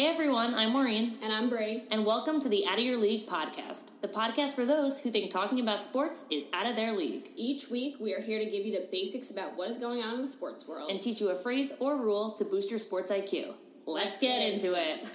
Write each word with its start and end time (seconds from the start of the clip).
Hey 0.00 0.06
everyone, 0.06 0.54
I'm 0.56 0.72
Maureen, 0.72 1.10
And 1.22 1.30
I'm 1.30 1.50
Bray. 1.50 1.82
and 1.92 2.06
welcome 2.06 2.40
to 2.40 2.48
the 2.48 2.64
Out 2.66 2.78
of 2.78 2.84
Your 2.84 2.96
League 2.96 3.26
podcast, 3.26 3.88
the 4.00 4.08
podcast 4.08 4.54
for 4.54 4.64
those 4.64 4.98
who 5.00 5.10
think 5.10 5.30
talking 5.30 5.60
about 5.60 5.84
sports 5.84 6.24
is 6.30 6.44
out 6.54 6.64
of 6.64 6.74
their 6.74 6.92
league, 6.96 7.28
Each 7.36 7.68
week, 7.68 7.96
we 8.00 8.14
are 8.14 8.20
here 8.22 8.42
to 8.42 8.50
give 8.50 8.64
you 8.64 8.72
the 8.72 8.88
basics 8.90 9.30
about 9.30 9.58
what 9.58 9.68
is 9.68 9.76
going 9.76 10.00
on 10.02 10.14
in 10.14 10.22
the 10.22 10.30
sports 10.30 10.66
world. 10.66 10.90
and 10.90 10.98
teach 10.98 11.20
you 11.20 11.28
a 11.28 11.34
phrase 11.34 11.74
or 11.80 12.00
rule 12.00 12.30
to 12.38 12.46
boost 12.46 12.70
your 12.70 12.78
sports 12.78 13.10
IQ. 13.10 13.52
Let's 13.86 14.18
get 14.18 14.40
into 14.50 14.72
it. 14.72 15.10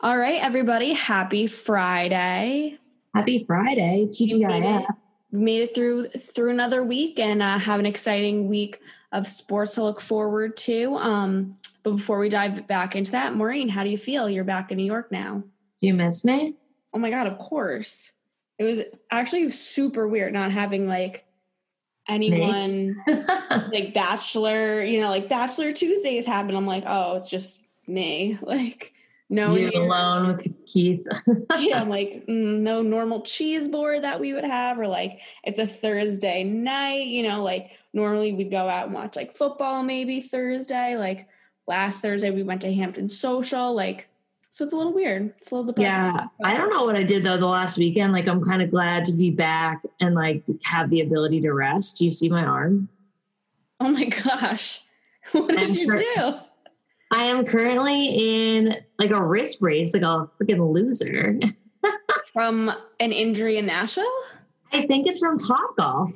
All 0.00 0.18
right, 0.18 0.42
everybody. 0.42 0.92
Happy 0.92 1.46
Friday. 1.46 2.78
Happy 3.14 3.44
Friday, 3.46 4.08
We 4.18 4.44
made 4.44 4.62
TGIF. 4.64 4.86
Made 5.34 5.62
it 5.62 5.74
through 5.74 6.08
through 6.08 6.50
another 6.50 6.82
week 6.82 7.18
and 7.18 7.42
uh, 7.42 7.58
have 7.58 7.80
an 7.80 7.86
exciting 7.86 8.48
week 8.48 8.80
of 9.12 9.28
sports 9.28 9.74
to 9.74 9.82
look 9.82 10.00
forward 10.00 10.56
to. 10.56 10.96
Um, 10.96 11.56
but 11.82 11.96
before 11.96 12.18
we 12.18 12.28
dive 12.28 12.66
back 12.66 12.96
into 12.96 13.12
that, 13.12 13.34
Maureen, 13.34 13.68
how 13.68 13.84
do 13.84 13.90
you 13.90 13.98
feel? 13.98 14.28
You're 14.28 14.44
back 14.44 14.70
in 14.70 14.78
New 14.78 14.84
York 14.84 15.12
now. 15.12 15.42
You 15.80 15.94
miss 15.94 16.24
me? 16.24 16.54
Oh 16.92 16.98
my 16.98 17.10
god, 17.10 17.26
of 17.26 17.38
course. 17.38 18.12
It 18.58 18.64
was 18.64 18.80
actually 19.10 19.50
super 19.50 20.06
weird 20.06 20.32
not 20.32 20.52
having 20.52 20.86
like 20.88 21.26
anyone 22.08 23.02
like 23.72 23.92
bachelor, 23.92 24.82
you 24.82 25.00
know, 25.00 25.10
like 25.10 25.28
bachelor 25.28 25.72
Tuesdays 25.72 26.24
happen. 26.24 26.54
I'm 26.54 26.66
like, 26.66 26.84
oh, 26.86 27.16
it's 27.16 27.28
just 27.28 27.64
me. 27.86 28.38
Like 28.42 28.93
no 29.30 29.56
you 29.56 29.70
alone 29.74 30.36
with 30.36 30.46
Keith. 30.66 31.06
yeah, 31.58 31.80
I'm 31.80 31.88
like 31.88 32.26
mm, 32.26 32.60
no 32.60 32.82
normal 32.82 33.22
cheese 33.22 33.68
board 33.68 34.02
that 34.02 34.20
we 34.20 34.34
would 34.34 34.44
have, 34.44 34.78
or 34.78 34.86
like 34.86 35.20
it's 35.42 35.58
a 35.58 35.66
Thursday 35.66 36.44
night. 36.44 37.06
You 37.06 37.22
know, 37.22 37.42
like 37.42 37.70
normally 37.92 38.32
we'd 38.32 38.50
go 38.50 38.68
out 38.68 38.86
and 38.86 38.94
watch 38.94 39.16
like 39.16 39.32
football 39.32 39.82
maybe 39.82 40.20
Thursday. 40.20 40.96
Like 40.96 41.26
last 41.66 42.02
Thursday 42.02 42.30
we 42.30 42.42
went 42.42 42.60
to 42.62 42.72
Hampton 42.72 43.08
Social. 43.08 43.74
Like 43.74 44.08
so 44.54 44.62
it's 44.62 44.72
a 44.72 44.76
little 44.76 44.92
weird. 44.92 45.34
It's 45.38 45.50
a 45.50 45.54
little 45.56 45.72
depressing. 45.72 46.14
yeah, 46.14 46.26
I 46.44 46.56
don't 46.56 46.70
know 46.70 46.84
what 46.84 46.94
I 46.94 47.02
did 47.02 47.24
though 47.24 47.36
the 47.36 47.46
last 47.46 47.76
weekend. 47.76 48.12
Like 48.12 48.28
I'm 48.28 48.44
kind 48.44 48.62
of 48.62 48.70
glad 48.70 49.04
to 49.06 49.12
be 49.12 49.30
back 49.30 49.82
and 50.00 50.14
like 50.14 50.44
have 50.62 50.90
the 50.90 51.00
ability 51.00 51.40
to 51.40 51.52
rest. 51.52 51.98
Do 51.98 52.04
you 52.04 52.10
see 52.10 52.28
my 52.28 52.44
arm? 52.44 52.88
Oh 53.80 53.88
my 53.88 54.04
gosh, 54.04 54.80
what 55.32 55.48
did 55.48 55.74
you 55.74 55.90
do? 55.90 56.34
I 57.14 57.26
am 57.26 57.46
currently 57.46 58.06
in 58.08 58.74
like 58.98 59.12
a 59.12 59.24
wrist 59.24 59.60
brace, 59.60 59.94
like 59.94 60.02
a 60.02 60.28
freaking 60.36 60.72
loser. 60.72 61.38
From 62.32 62.74
an 62.98 63.12
injury 63.12 63.56
in 63.56 63.66
Nashville? 63.66 64.04
I 64.72 64.84
think 64.86 65.06
it's 65.06 65.20
from 65.20 65.38
Top 65.38 65.76
Golf. 65.76 66.12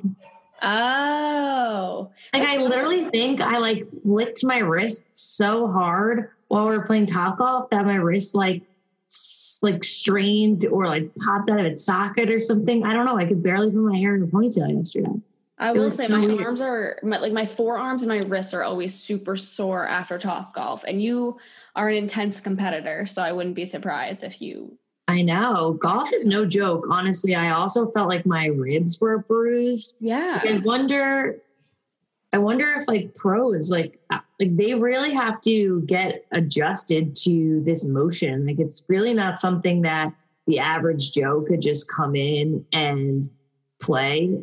Oh, 0.61 2.11
Like 2.33 2.45
I 2.45 2.57
literally 2.57 3.09
think 3.11 3.39
I 3.39 3.59
like 3.59 3.85
licked 4.03 4.43
my 4.43 4.57
wrist 4.57 5.05
so 5.13 5.71
hard 5.71 6.31
while 6.49 6.67
we 6.67 6.75
are 6.75 6.85
playing 6.85 7.05
Top 7.05 7.37
Golf 7.37 7.69
that 7.69 7.85
my 7.85 7.95
wrist 7.95 8.35
like 8.35 8.63
like 9.61 9.85
strained 9.85 10.65
or 10.65 10.87
like 10.87 11.15
popped 11.15 11.49
out 11.49 11.61
of 11.61 11.65
its 11.65 11.85
socket 11.85 12.29
or 12.29 12.41
something. 12.41 12.83
I 12.83 12.91
don't 12.91 13.05
know. 13.05 13.17
I 13.17 13.25
could 13.25 13.41
barely 13.41 13.71
put 13.71 13.79
my 13.79 13.97
hair 13.97 14.15
in 14.15 14.23
a 14.23 14.27
ponytail 14.27 14.75
yesterday. 14.75 15.13
I 15.59 15.73
will 15.73 15.91
say 15.91 16.07
my 16.07 16.25
weird. 16.25 16.41
arms 16.41 16.61
are 16.61 16.99
my, 17.03 17.17
like 17.17 17.33
my 17.33 17.45
forearms 17.45 18.01
and 18.01 18.09
my 18.09 18.19
wrists 18.27 18.53
are 18.53 18.63
always 18.63 18.93
super 18.93 19.35
sore 19.35 19.85
after 19.85 20.17
top 20.17 20.53
golf, 20.53 20.85
and 20.87 21.01
you 21.01 21.37
are 21.75 21.89
an 21.89 21.95
intense 21.95 22.39
competitor, 22.39 23.05
so 23.05 23.21
I 23.21 23.33
wouldn't 23.33 23.55
be 23.55 23.65
surprised 23.65 24.23
if 24.23 24.41
you. 24.41 24.77
I 25.09 25.21
know 25.21 25.73
golf 25.73 26.13
is 26.13 26.25
no 26.25 26.45
joke. 26.45 26.85
Honestly, 26.89 27.35
I 27.35 27.51
also 27.51 27.87
felt 27.87 28.07
like 28.07 28.25
my 28.25 28.45
ribs 28.45 29.01
were 29.01 29.19
bruised. 29.19 29.97
Yeah, 29.99 30.41
I 30.43 30.61
wonder. 30.63 31.41
I 32.31 32.37
wonder 32.37 32.65
if 32.77 32.87
like 32.87 33.15
pros 33.15 33.71
like 33.71 33.99
uh, 34.11 34.19
like 34.39 34.55
they 34.55 34.75
really 34.75 35.11
have 35.11 35.41
to 35.41 35.81
get 35.87 36.25
adjusted 36.31 37.15
to 37.23 37.61
this 37.65 37.85
motion. 37.85 38.45
Like 38.45 38.59
it's 38.59 38.83
really 38.87 39.13
not 39.13 39.39
something 39.39 39.81
that 39.81 40.13
the 40.47 40.59
average 40.59 41.11
Joe 41.11 41.43
could 41.47 41.61
just 41.61 41.91
come 41.91 42.15
in 42.15 42.65
and 42.71 43.29
play. 43.79 44.37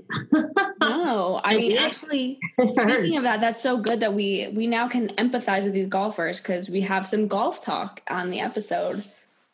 no, 0.81 1.41
I 1.45 1.57
mean 1.57 1.77
actually, 1.77 2.39
speaking 2.71 3.17
of 3.17 3.23
that, 3.25 3.41
that's 3.41 3.63
so 3.63 3.77
good 3.79 4.01
that 4.01 4.15
we 4.15 4.49
we 4.55 4.67
now 4.67 4.89
can 4.89 5.09
empathize 5.09 5.65
with 5.65 5.73
these 5.75 5.89
golfers 5.89 6.41
because 6.41 6.69
we 6.69 6.81
have 6.83 7.07
some 7.07 7.27
golf 7.29 7.61
talk 7.61 8.01
on 8.09 8.31
the 8.31 8.41
episode. 8.41 9.05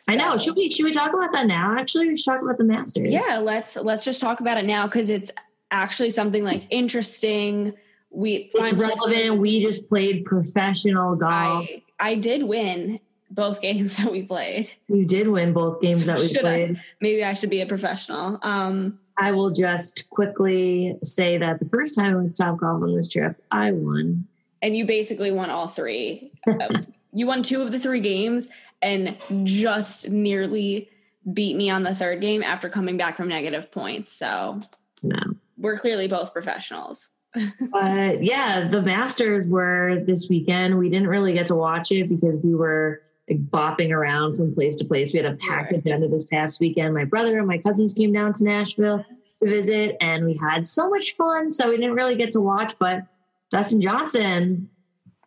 I 0.09 0.17
know. 0.17 0.37
Should 0.37 0.57
we 0.57 0.71
should 0.71 0.85
we 0.85 0.93
talk 0.93 1.13
about 1.13 1.33
that 1.33 1.47
now? 1.47 1.77
Actually, 1.79 2.09
we 2.09 2.17
should 2.17 2.33
talk 2.33 2.43
about 2.43 2.59
the 2.59 2.65
Masters. 2.65 3.09
Yeah, 3.09 3.39
let's 3.39 3.77
let's 3.77 4.05
just 4.05 4.21
talk 4.21 4.41
about 4.41 4.57
it 4.59 4.65
now 4.65 4.87
because 4.87 5.11
it's 5.11 5.31
actually 5.71 6.11
something 6.11 6.45
like 6.45 6.65
interesting. 6.71 7.75
We 8.11 8.51
it's 8.55 8.73
relevant. 8.73 9.39
We 9.39 9.63
just 9.63 9.89
played 9.89 10.25
professional 10.25 11.15
golf. 11.17 11.67
I 11.69 11.83
I 12.01 12.15
did 12.17 12.43
win 12.43 12.99
both 13.31 13.61
games 13.63 13.97
that 13.99 14.11
we 14.13 14.23
played. 14.25 14.71
you 14.89 15.05
did 15.07 15.29
win 15.29 15.53
both 15.53 15.81
games 15.81 16.01
So 16.01 16.07
that 16.07 16.19
we 16.19 16.29
should 16.29 16.39
I- 16.39 16.41
played. 16.43 16.81
Maybe 17.01 17.25
I 17.25 17.33
should 17.35 17.51
be 17.51 17.61
a 17.63 17.67
professional. 17.67 18.39
Um, 18.43 18.99
I 19.23 19.31
will 19.31 19.51
just 19.51 20.11
quickly 20.11 20.97
say 21.05 21.39
that 21.39 21.61
the 21.61 21.69
first 21.69 21.95
time 21.95 22.13
I 22.13 22.17
went 22.17 22.31
to 22.33 22.37
Top 22.37 22.59
Golf 22.59 22.83
on 22.83 22.95
this 22.97 23.09
trip, 23.09 23.41
I 23.53 23.71
won. 23.71 24.27
and 24.61 24.77
you 24.77 24.85
basically 24.85 25.31
won 25.31 25.49
all 25.49 25.69
three. 25.69 26.33
Um, 26.49 26.89
you 27.13 27.27
won 27.29 27.45
two 27.45 27.63
of 27.63 27.71
the 27.71 27.79
three 27.79 28.01
games 28.01 28.49
and 28.83 29.17
just 29.45 30.11
nearly 30.11 30.89
beat 31.33 31.55
me 31.57 31.71
on 31.71 31.85
the 31.85 31.95
third 31.95 32.21
game 32.21 32.43
after 32.43 32.69
coming 32.69 32.97
back 32.97 33.17
from 33.17 33.29
negative 33.29 33.71
points. 33.71 34.11
So 34.11 34.61
No. 35.05 35.19
we're 35.57 35.79
clearly 35.79 36.09
both 36.09 36.33
professionals. 36.33 37.11
But 37.71 38.25
yeah, 38.25 38.69
the 38.69 38.83
Masters 38.83 39.47
were 39.47 40.03
this 40.05 40.29
weekend. 40.29 40.77
We 40.79 40.91
didn't 40.91 41.07
really 41.09 41.33
get 41.33 41.47
to 41.47 41.55
watch 41.55 41.93
it 41.93 42.09
because 42.09 42.37
we 42.43 42.55
were 42.57 43.03
like, 43.29 43.45
bopping 43.47 43.91
around 43.91 44.37
from 44.37 44.55
place 44.55 44.77
to 44.77 44.85
place. 44.85 45.13
We 45.13 45.21
had 45.21 45.33
a 45.33 45.37
packed 45.37 45.73
agenda 45.73 46.09
this 46.09 46.27
past 46.27 46.61
weekend. 46.61 46.95
My 46.95 47.05
brother 47.05 47.39
and 47.39 47.47
my 47.47 47.59
cousins 47.59 47.95
came 47.95 48.13
down 48.13 48.33
to 48.35 48.45
Nashville 48.45 49.05
to 49.43 49.49
visit, 49.49 49.97
and 50.01 50.25
we 50.25 50.37
had 50.37 50.67
so 50.67 50.89
much 50.89 51.17
fun. 51.17 51.51
So 51.51 51.69
we 51.69 51.77
didn't 51.77 51.95
really 51.95 52.17
get 52.17 52.31
to 52.33 52.41
watch, 52.41 52.75
but 52.79 53.03
Dustin 53.51 53.81
Johnson 53.81 54.69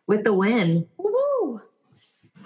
with 0.06 0.24
the 0.24 0.32
win. 0.32 0.86
Woo! 0.98 1.60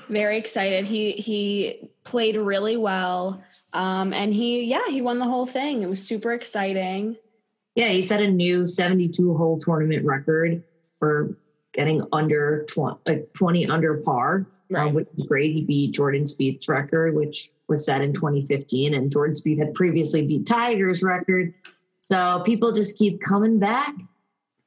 Very 0.08 0.38
excited. 0.38 0.86
He 0.86 1.12
he 1.12 1.88
played 2.04 2.36
really 2.36 2.76
well. 2.76 3.42
Um, 3.72 4.12
and 4.12 4.34
he 4.34 4.64
yeah, 4.64 4.88
he 4.88 5.02
won 5.02 5.18
the 5.18 5.24
whole 5.24 5.46
thing. 5.46 5.82
It 5.82 5.88
was 5.88 6.02
super 6.02 6.32
exciting. 6.32 7.16
Yeah, 7.74 7.88
he 7.88 8.02
set 8.02 8.20
a 8.20 8.26
new 8.26 8.66
72 8.66 9.36
hole 9.36 9.58
tournament 9.58 10.04
record 10.04 10.62
for 10.98 11.36
getting 11.72 12.02
under 12.12 12.66
20, 12.68 12.98
like 13.06 13.32
20 13.32 13.68
under 13.68 14.02
par, 14.02 14.44
Right. 14.70 14.88
um, 14.88 14.94
which 14.94 15.08
is 15.19 15.26
great. 15.26 15.53
He 15.53 15.64
beat 15.64 15.94
Jordan 15.94 16.25
Spieth's 16.25 16.69
record, 16.69 17.14
which 17.14 17.50
was 17.69 17.84
set 17.84 18.03
in 18.03 18.12
2015, 18.12 18.94
and 18.94 19.10
Jordan 19.10 19.34
Spieth 19.34 19.58
had 19.58 19.75
previously 19.75 20.26
beat 20.26 20.47
Tiger's 20.47 21.03
record. 21.03 21.53
So 21.98 22.42
people 22.47 22.72
just 22.72 22.97
keep 22.97 23.20
coming 23.20 23.59
back, 23.59 23.94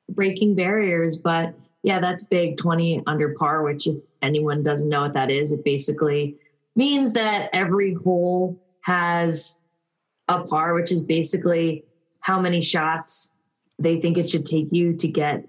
breaking 0.09 0.55
barriers. 0.55 1.17
But 1.17 1.55
yeah, 1.83 1.99
that's 1.99 2.25
big 2.25 2.57
20 2.57 3.03
under 3.07 3.33
par, 3.35 3.63
which 3.63 3.87
if 3.87 3.97
anyone 4.21 4.61
doesn't 4.61 4.89
know 4.89 5.01
what 5.01 5.13
that 5.13 5.31
is, 5.31 5.51
it 5.51 5.63
basically 5.63 6.37
means 6.75 7.13
that 7.13 7.49
every 7.53 7.93
hole 7.93 8.61
has 8.81 9.61
a 10.27 10.43
par, 10.43 10.73
which 10.73 10.91
is 10.91 11.01
basically 11.01 11.85
how 12.19 12.39
many 12.39 12.61
shots 12.61 13.35
they 13.79 13.99
think 13.99 14.17
it 14.17 14.29
should 14.29 14.45
take 14.45 14.67
you 14.71 14.93
to 14.97 15.07
get 15.07 15.47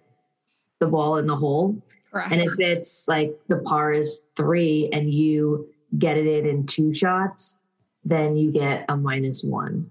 the 0.81 0.87
ball 0.87 1.19
in 1.19 1.27
the 1.27 1.37
hole. 1.37 1.81
Correct. 2.15 2.31
And 2.31 2.41
if 2.41 2.61
it's 2.61 3.09
like 3.09 3.37
the 3.49 3.57
par 3.57 3.93
is 3.93 4.29
three 4.37 4.89
and 4.93 5.13
you 5.13 5.69
get 5.99 6.17
it 6.17 6.29
in 6.29 6.47
in 6.47 6.65
two 6.65 6.95
shots, 6.95 7.59
then 8.05 8.37
you 8.37 8.53
get 8.53 8.85
a 8.89 8.97
minus 8.97 9.43
one. 9.43 9.91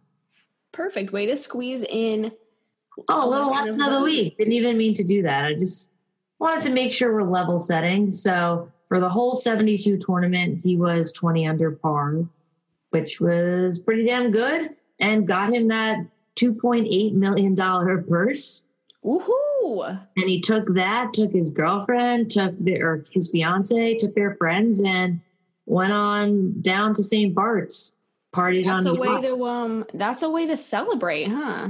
Perfect 0.71 1.11
way 1.11 1.25
to 1.25 1.35
squeeze 1.35 1.83
in. 1.83 2.31
Oh, 3.09 3.27
a 3.27 3.29
little 3.29 3.51
lesson 3.51 3.73
lesson 3.73 3.81
of 3.81 3.87
of 3.87 3.93
the 3.93 3.99
the 3.99 4.05
week. 4.05 4.37
Didn't 4.37 4.53
even 4.53 4.77
mean 4.77 4.93
to 4.93 5.03
do 5.03 5.21
that. 5.23 5.43
I 5.43 5.53
just 5.53 5.91
wanted 6.39 6.61
to 6.61 6.69
make 6.69 6.93
sure 6.93 7.13
we're 7.13 7.29
level 7.29 7.59
setting. 7.59 8.09
So 8.09 8.71
for 8.87 9.01
the 9.01 9.09
whole 9.09 9.35
72 9.35 9.97
tournament, 9.97 10.61
he 10.63 10.77
was 10.77 11.11
20 11.11 11.45
under 11.45 11.71
par, 11.71 12.23
which 12.91 13.19
was 13.19 13.79
pretty 13.79 14.05
damn 14.05 14.31
good 14.31 14.69
and 15.01 15.27
got 15.27 15.53
him 15.53 15.67
that 15.67 15.97
$2.8 16.37 17.15
million 17.15 17.53
purse. 18.07 18.69
Woohoo! 19.03 19.42
And 20.17 20.29
he 20.29 20.41
took 20.41 20.73
that, 20.75 21.13
took 21.13 21.31
his 21.31 21.49
girlfriend, 21.49 22.31
took 22.31 22.53
the, 22.59 22.81
or 22.81 23.03
his 23.11 23.31
fiance, 23.31 23.95
took 23.95 24.13
their 24.15 24.35
friends, 24.35 24.81
and 24.81 25.21
went 25.65 25.93
on 25.93 26.61
down 26.61 26.93
to 26.95 27.03
St. 27.03 27.33
Bart's. 27.33 27.97
Partied 28.33 28.65
That's 28.65 28.85
on 28.85 28.97
a 28.97 28.99
way 28.99 29.21
to 29.21 29.45
um. 29.45 29.85
That's 29.93 30.23
a 30.23 30.29
way 30.29 30.47
to 30.47 30.57
celebrate, 30.57 31.25
huh? 31.25 31.69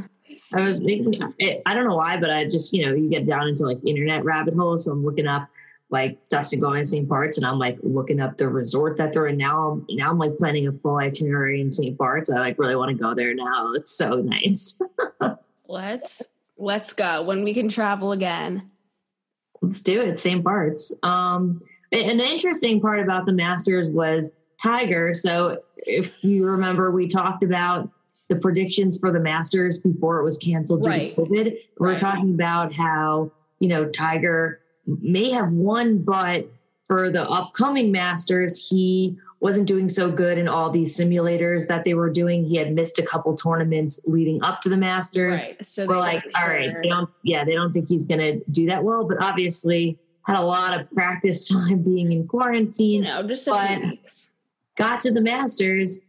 I 0.53 0.61
was 0.61 0.79
making. 0.79 1.21
It, 1.37 1.61
I 1.65 1.73
don't 1.73 1.85
know 1.85 1.97
why, 1.97 2.17
but 2.17 2.29
I 2.29 2.45
just 2.45 2.73
you 2.73 2.85
know 2.85 2.95
you 2.95 3.09
get 3.09 3.25
down 3.25 3.49
into 3.49 3.63
like 3.63 3.79
internet 3.85 4.23
rabbit 4.23 4.53
holes. 4.53 4.85
So 4.85 4.91
I'm 4.91 5.03
looking 5.03 5.27
up 5.27 5.49
like 5.89 6.17
Dustin 6.29 6.59
going 6.59 6.81
to 6.81 6.85
St. 6.85 7.07
Bart's, 7.07 7.37
and 7.37 7.45
I'm 7.45 7.59
like 7.59 7.77
looking 7.83 8.21
up 8.21 8.37
the 8.37 8.47
resort 8.47 8.97
that 8.97 9.11
they're 9.11 9.27
in. 9.27 9.37
Now, 9.37 9.71
I'm 9.71 9.85
now 9.89 10.09
I'm 10.09 10.17
like 10.17 10.37
planning 10.37 10.67
a 10.67 10.71
full 10.71 10.97
itinerary 10.97 11.59
in 11.59 11.69
St. 11.69 11.97
Bart's. 11.97 12.31
I 12.31 12.39
like 12.39 12.57
really 12.57 12.75
want 12.75 12.89
to 12.89 13.01
go 13.01 13.13
there 13.13 13.35
now. 13.35 13.73
It's 13.73 13.91
so 13.91 14.15
nice. 14.21 14.77
Let's 15.67 16.23
Let's 16.57 16.94
go 16.94 17.23
when 17.23 17.44
we 17.44 17.53
can 17.53 17.69
travel 17.69 18.11
again. 18.11 18.69
Let's 19.61 19.81
do 19.81 20.01
it. 20.01 20.19
St. 20.19 20.44
Bart's. 20.44 20.95
Um, 21.03 21.61
and 21.91 22.19
the 22.19 22.25
interesting 22.25 22.81
part 22.81 23.00
about 23.00 23.25
the 23.25 23.31
Masters 23.33 23.88
was 23.89 24.31
Tiger. 24.61 25.13
So 25.13 25.61
if 25.77 26.23
you 26.23 26.45
remember, 26.45 26.91
we 26.91 27.07
talked 27.07 27.44
about 27.44 27.89
the 28.29 28.35
predictions 28.35 29.00
for 29.00 29.11
the 29.11 29.19
Masters 29.19 29.79
before 29.79 30.19
it 30.19 30.23
was 30.23 30.38
canceled 30.38 30.83
due 30.83 30.89
Right. 30.89 31.15
to 31.15 31.21
COVID. 31.21 31.57
We're 31.79 31.89
Right. 31.89 31.97
talking 31.97 32.33
about 32.33 32.73
how, 32.73 33.31
you 33.59 33.67
know, 33.67 33.85
Tiger 33.85 34.59
may 34.85 35.29
have 35.31 35.51
won, 35.53 36.00
but 36.00 36.50
for 36.83 37.09
the 37.09 37.29
upcoming 37.29 37.91
Masters, 37.91 38.67
he 38.69 39.17
wasn't 39.43 39.67
doing 39.67 39.89
so 39.89 40.09
good 40.09 40.37
in 40.37 40.47
all 40.47 40.69
these 40.69 40.97
simulators 40.97 41.67
that 41.67 41.83
they 41.83 41.93
were 41.93 42.09
doing. 42.09 42.45
He 42.45 42.55
had 42.55 42.73
missed 42.73 42.97
a 42.97 43.03
couple 43.03 43.35
tournaments 43.35 43.99
leading 44.05 44.41
up 44.41 44.61
to 44.61 44.69
the 44.69 44.77
Masters. 44.77 45.43
Right. 45.43 45.67
So 45.67 45.85
We're 45.85 45.97
like, 45.97 46.23
all 46.39 46.47
right, 46.47 46.73
they 46.81 46.87
don't, 46.87 47.09
yeah, 47.23 47.43
they 47.43 47.51
don't 47.53 47.73
think 47.73 47.89
he's 47.89 48.05
going 48.05 48.21
to 48.21 48.41
do 48.51 48.67
that 48.67 48.81
well, 48.85 49.05
but 49.05 49.21
obviously 49.21 49.99
had 50.25 50.37
a 50.37 50.41
lot 50.41 50.79
of 50.79 50.89
practice 50.91 51.47
time 51.49 51.83
being 51.83 52.13
in 52.13 52.21
you 52.21 52.27
quarantine 52.27 53.01
know, 53.03 53.27
just 53.27 53.45
but- 53.45 53.81
got 54.77 55.01
to 55.01 55.11
the 55.11 55.19
Masters, 55.21 55.99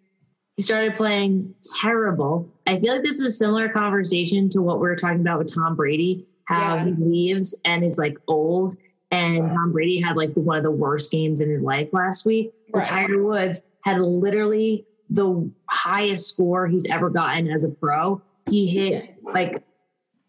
he 0.56 0.62
started 0.62 0.94
playing 0.94 1.52
terrible. 1.82 2.48
I 2.68 2.78
feel 2.78 2.92
like 2.92 3.02
this 3.02 3.18
is 3.18 3.26
a 3.26 3.32
similar 3.32 3.68
conversation 3.68 4.48
to 4.50 4.62
what 4.62 4.76
we 4.76 4.82
were 4.86 4.94
talking 4.94 5.20
about 5.20 5.38
with 5.40 5.52
Tom 5.52 5.74
Brady, 5.74 6.24
how 6.44 6.76
Yeah. 6.76 6.84
he 6.84 6.92
leaves 6.92 7.60
and 7.64 7.84
is 7.84 7.98
like 7.98 8.16
old. 8.28 8.76
And 9.14 9.50
Tom 9.50 9.72
Brady 9.72 10.00
had 10.00 10.16
like 10.16 10.34
the, 10.34 10.40
one 10.40 10.56
of 10.56 10.62
the 10.64 10.70
worst 10.70 11.10
games 11.12 11.40
in 11.40 11.48
his 11.50 11.62
life 11.62 11.92
last 11.92 12.26
week. 12.26 12.52
Right. 12.72 12.84
Tiger 12.84 13.22
Woods 13.22 13.68
had 13.82 14.00
literally 14.00 14.84
the 15.10 15.50
highest 15.68 16.28
score 16.28 16.66
he's 16.66 16.86
ever 16.90 17.10
gotten 17.10 17.48
as 17.50 17.62
a 17.64 17.68
pro. 17.70 18.20
He 18.50 18.66
hit 18.66 19.16
like 19.22 19.62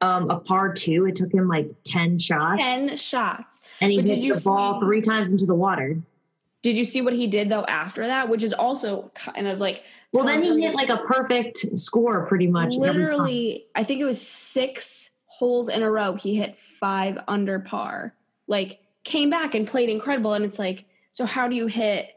um, 0.01 0.29
a 0.29 0.39
par 0.39 0.73
two. 0.73 1.05
It 1.07 1.15
took 1.15 1.33
him 1.33 1.47
like 1.47 1.71
10 1.85 2.19
shots. 2.19 2.61
Ten 2.61 2.97
shots. 2.97 3.59
and 3.81 3.91
he 3.91 3.97
But 3.97 4.05
did 4.05 4.19
hit 4.19 4.35
the 4.35 4.41
ball 4.41 4.79
see- 4.79 4.85
three 4.85 5.01
times 5.01 5.31
into 5.31 5.45
the 5.45 5.55
water. 5.55 5.97
Did 6.61 6.77
you 6.77 6.85
see 6.85 7.01
what 7.01 7.13
he 7.13 7.27
did 7.27 7.49
though 7.49 7.63
after 7.65 8.07
that? 8.07 8.27
Which 8.27 8.41
is 8.43 8.51
also 8.51 9.11
kind 9.13 9.47
of 9.47 9.59
like 9.59 9.83
Well, 10.13 10.25
then 10.25 10.41
he 10.41 10.61
hit 10.63 10.73
like 10.73 10.89
a 10.89 10.97
perfect 10.97 11.57
score 11.79 12.25
pretty 12.25 12.47
much. 12.47 12.73
literally 12.75 13.65
i 13.75 13.83
think 13.83 14.01
it 14.01 14.05
was 14.05 14.19
six 14.21 15.11
holes 15.25 15.67
in 15.69 15.83
a 15.83 15.91
row 15.91 16.13
he 16.15 16.35
hit 16.35 16.57
five 16.57 17.19
under 17.27 17.59
par 17.59 18.15
like 18.47 18.79
came 19.03 19.29
back 19.29 19.55
and 19.55 19.67
played 19.67 19.89
incredible 19.89 20.33
and 20.33 20.45
it's 20.45 20.59
like 20.59 20.85
so 21.11 21.25
how 21.25 21.47
do 21.47 21.55
you 21.55 21.67
hit 21.67 22.09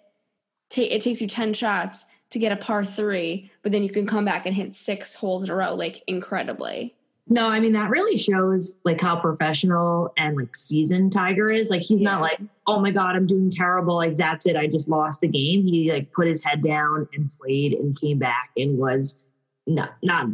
ta- 0.71 0.83
it 0.83 1.03
takes 1.03 1.21
you 1.21 1.29
10 1.29 1.53
shots 1.55 2.07
to 2.31 2.39
get 2.39 2.53
a 2.53 2.57
par 2.57 2.85
three 2.85 3.51
but 3.63 3.73
then 3.73 3.83
you 3.83 3.91
can 3.91 4.07
come 4.07 4.25
back 4.25 4.47
and 4.47 4.55
hit 4.55 4.75
six 4.75 5.15
holes 5.15 5.43
in 5.43 5.51
a 5.51 5.55
row 5.55 5.75
like 5.75 6.03
incredibly 6.07 6.95
No, 7.31 7.49
I 7.49 7.61
mean 7.61 7.73
that 7.75 7.91
really 7.91 8.17
shows 8.17 8.79
like 8.85 9.01
how 9.01 9.21
professional 9.21 10.13
and 10.17 10.37
like 10.37 10.57
seasoned 10.57 11.13
Tiger 11.13 11.51
is. 11.51 11.69
Like 11.69 11.83
he's 11.83 12.01
not 12.01 12.23
like, 12.23 12.41
oh 12.67 12.81
my 12.81 12.91
god, 12.91 13.17
I'm 13.17 13.27
doing 13.27 13.51
terrible. 13.51 13.97
Like 13.97 14.17
that's 14.17 14.47
it. 14.47 14.57
I 14.57 14.67
just 14.67 14.89
lost 14.89 15.21
the 15.21 15.29
game. 15.29 15.63
He 15.63 15.93
like 15.93 16.11
put 16.11 16.27
his 16.27 16.43
head 16.43 16.63
down 16.63 17.07
and 17.13 17.31
played 17.31 17.75
and 17.75 17.99
came 18.01 18.19
back 18.19 18.51
and 18.57 18.79
was 18.79 19.23
not 19.67 19.91
not. 20.03 20.27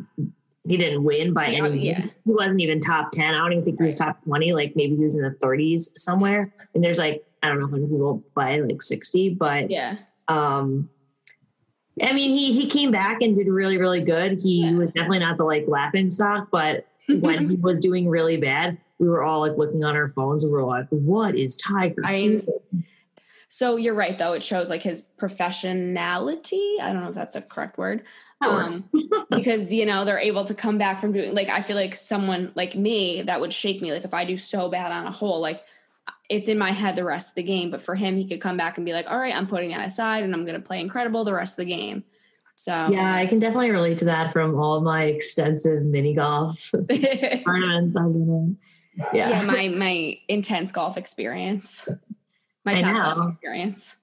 He 0.66 0.76
didn't 0.78 1.04
win 1.04 1.34
by 1.34 1.48
Yeah, 1.48 1.64
any 1.66 1.78
yeah. 1.86 1.94
means. 1.98 2.08
He 2.24 2.32
wasn't 2.32 2.60
even 2.62 2.80
top 2.80 3.12
ten. 3.12 3.34
I 3.34 3.38
don't 3.38 3.52
even 3.52 3.64
think 3.64 3.78
he 3.78 3.84
was 3.84 3.94
top 3.96 4.22
twenty. 4.24 4.52
Like 4.54 4.74
maybe 4.74 4.96
he 4.96 5.04
was 5.04 5.14
in 5.14 5.22
the 5.22 5.36
30s 5.36 5.90
somewhere. 5.98 6.52
And 6.74 6.82
there's 6.82 6.98
like 6.98 7.22
I 7.42 7.48
don't 7.48 7.60
know 7.60 7.66
how 7.66 7.72
many 7.72 7.86
people 7.86 8.24
play 8.34 8.62
like 8.62 8.80
60, 8.82 9.30
but 9.34 9.70
yeah 9.70 9.96
um 10.28 10.88
I 12.02 12.14
mean 12.14 12.30
he 12.30 12.52
he 12.54 12.66
came 12.66 12.90
back 12.90 13.20
and 13.20 13.36
did 13.36 13.46
really 13.46 13.76
really 13.76 14.02
good. 14.02 14.32
He 14.42 14.62
Yeah. 14.62 14.72
was 14.72 14.88
definitely 14.92 15.18
not 15.18 15.36
the 15.36 15.44
like 15.44 15.66
laughing 15.68 16.08
stock, 16.08 16.48
but 16.50 16.86
when 17.08 17.50
he 17.50 17.56
was 17.60 17.78
doing 17.78 18.08
really 18.08 18.38
bad, 18.38 18.78
we 18.98 19.06
were 19.06 19.22
all 19.22 19.40
like 19.40 19.58
looking 19.58 19.84
on 19.84 19.94
our 19.94 20.08
phones 20.08 20.44
and 20.44 20.50
we 20.52 20.56
were 20.58 20.64
like, 20.64 20.86
"What 20.88 21.36
is 21.36 21.56
Tiger 21.56 22.00
I- 22.06 22.18
doing?" 22.18 22.42
So 23.54 23.76
you're 23.76 23.94
right 23.94 24.18
though. 24.18 24.32
It 24.32 24.42
shows 24.42 24.68
like 24.68 24.82
his 24.82 25.06
professionality. 25.16 26.80
I 26.80 26.92
don't 26.92 27.02
know 27.04 27.10
if 27.10 27.14
that's 27.14 27.36
a 27.36 27.40
correct 27.40 27.78
word. 27.78 28.02
Um, 28.40 28.90
because 29.30 29.72
you 29.72 29.86
know 29.86 30.04
they're 30.04 30.18
able 30.18 30.44
to 30.46 30.54
come 30.54 30.76
back 30.76 31.00
from 31.00 31.12
doing 31.12 31.36
like 31.36 31.48
I 31.48 31.62
feel 31.62 31.76
like 31.76 31.94
someone 31.94 32.50
like 32.56 32.74
me 32.74 33.22
that 33.22 33.40
would 33.40 33.52
shake 33.52 33.80
me 33.80 33.92
like 33.92 34.04
if 34.04 34.12
I 34.12 34.24
do 34.24 34.36
so 34.36 34.68
bad 34.68 34.90
on 34.90 35.06
a 35.06 35.12
hole 35.12 35.40
like 35.40 35.62
it's 36.28 36.48
in 36.48 36.58
my 36.58 36.72
head 36.72 36.96
the 36.96 37.04
rest 37.04 37.28
of 37.28 37.34
the 37.36 37.44
game. 37.44 37.70
But 37.70 37.80
for 37.80 37.94
him 37.94 38.16
he 38.16 38.26
could 38.26 38.40
come 38.40 38.56
back 38.56 38.76
and 38.76 38.84
be 38.84 38.92
like 38.92 39.06
all 39.08 39.16
right 39.16 39.32
I'm 39.32 39.46
putting 39.46 39.70
that 39.70 39.86
aside 39.86 40.24
and 40.24 40.34
I'm 40.34 40.44
going 40.44 40.60
to 40.60 40.66
play 40.66 40.80
incredible 40.80 41.22
the 41.22 41.32
rest 41.32 41.52
of 41.52 41.64
the 41.64 41.72
game. 41.72 42.02
So 42.56 42.72
Yeah, 42.90 43.14
I 43.14 43.24
can 43.26 43.38
definitely 43.38 43.70
relate 43.70 43.98
to 43.98 44.06
that 44.06 44.32
from 44.32 44.58
all 44.58 44.80
my 44.80 45.04
extensive 45.04 45.84
mini 45.84 46.12
golf 46.12 46.72
tournaments 46.72 47.94
I've 47.94 48.12
been 48.12 48.28
in. 48.28 48.58
Yeah. 49.12 49.42
my 49.42 49.68
my 49.76 50.18
intense 50.26 50.72
golf 50.72 50.96
experience 50.96 51.88
my 52.64 52.74
know. 52.74 53.28
experience 53.28 53.96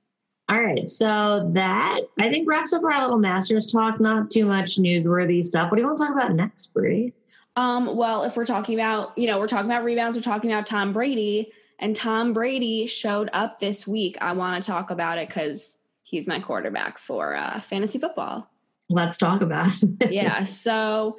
All 0.51 0.59
right. 0.59 0.85
So 0.85 1.47
that 1.53 2.01
I 2.19 2.29
think 2.29 2.49
wraps 2.49 2.73
up 2.73 2.83
our 2.83 3.01
little 3.01 3.17
Masters 3.17 3.71
talk. 3.71 4.01
Not 4.01 4.29
too 4.29 4.45
much 4.45 4.77
newsworthy 4.77 5.41
stuff. 5.41 5.71
What 5.71 5.77
do 5.77 5.81
you 5.81 5.87
want 5.87 5.97
to 5.99 6.03
talk 6.03 6.13
about 6.13 6.33
next, 6.33 6.73
Bree? 6.73 7.13
Um, 7.55 7.95
well, 7.95 8.23
if 8.23 8.35
we're 8.35 8.45
talking 8.45 8.75
about, 8.75 9.17
you 9.17 9.27
know, 9.27 9.39
we're 9.39 9.47
talking 9.47 9.69
about 9.69 9.85
rebounds, 9.85 10.17
we're 10.17 10.23
talking 10.23 10.51
about 10.51 10.65
Tom 10.65 10.91
Brady, 10.91 11.51
and 11.79 11.95
Tom 11.95 12.33
Brady 12.33 12.85
showed 12.85 13.29
up 13.31 13.59
this 13.59 13.87
week. 13.87 14.17
I 14.19 14.33
want 14.33 14.61
to 14.61 14.67
talk 14.69 14.91
about 14.91 15.17
it 15.17 15.29
because 15.29 15.77
he's 16.03 16.27
my 16.27 16.39
quarterback 16.41 16.97
for 16.97 17.33
uh, 17.33 17.61
fantasy 17.61 17.99
football. 17.99 18.49
Let's 18.89 19.17
talk 19.17 19.41
about 19.41 19.71
it. 19.81 20.11
Yeah. 20.11 20.43
so, 20.43 21.17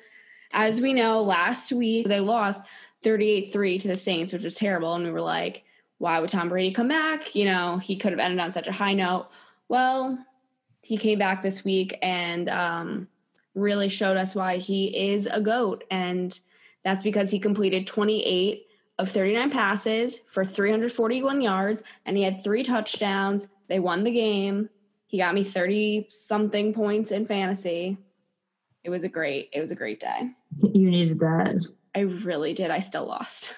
as 0.52 0.80
we 0.80 0.92
know, 0.92 1.22
last 1.22 1.72
week 1.72 2.06
they 2.06 2.20
lost 2.20 2.62
38 3.02 3.50
3 3.50 3.78
to 3.78 3.88
the 3.88 3.96
Saints, 3.96 4.32
which 4.34 4.44
was 4.44 4.54
terrible. 4.54 4.94
And 4.94 5.04
we 5.04 5.10
were 5.10 5.22
like, 5.22 5.64
why 6.02 6.18
would 6.18 6.30
Tom 6.30 6.48
Brady 6.48 6.74
come 6.74 6.88
back? 6.88 7.32
You 7.36 7.44
know, 7.44 7.78
he 7.78 7.94
could 7.94 8.10
have 8.10 8.18
ended 8.18 8.40
on 8.40 8.50
such 8.50 8.66
a 8.66 8.72
high 8.72 8.92
note. 8.92 9.28
Well, 9.68 10.18
he 10.80 10.98
came 10.98 11.16
back 11.16 11.42
this 11.42 11.64
week 11.64 11.96
and 12.02 12.48
um, 12.48 13.06
really 13.54 13.88
showed 13.88 14.16
us 14.16 14.34
why 14.34 14.56
he 14.56 15.12
is 15.12 15.28
a 15.30 15.40
GOAT. 15.40 15.84
And 15.92 16.36
that's 16.82 17.04
because 17.04 17.30
he 17.30 17.38
completed 17.38 17.86
28 17.86 18.66
of 18.98 19.10
39 19.10 19.50
passes 19.50 20.18
for 20.28 20.44
341 20.44 21.40
yards 21.40 21.84
and 22.04 22.16
he 22.16 22.24
had 22.24 22.42
three 22.42 22.64
touchdowns. 22.64 23.46
They 23.68 23.78
won 23.78 24.02
the 24.02 24.10
game. 24.10 24.70
He 25.06 25.18
got 25.18 25.34
me 25.34 25.44
30 25.44 26.06
something 26.08 26.74
points 26.74 27.12
in 27.12 27.26
fantasy. 27.26 27.96
It 28.82 28.90
was 28.90 29.04
a 29.04 29.08
great, 29.08 29.50
it 29.52 29.60
was 29.60 29.70
a 29.70 29.76
great 29.76 30.00
day. 30.00 30.32
You 30.62 30.90
needed 30.90 31.20
that. 31.20 31.64
I 31.94 32.00
really 32.00 32.54
did. 32.54 32.72
I 32.72 32.80
still 32.80 33.06
lost. 33.06 33.54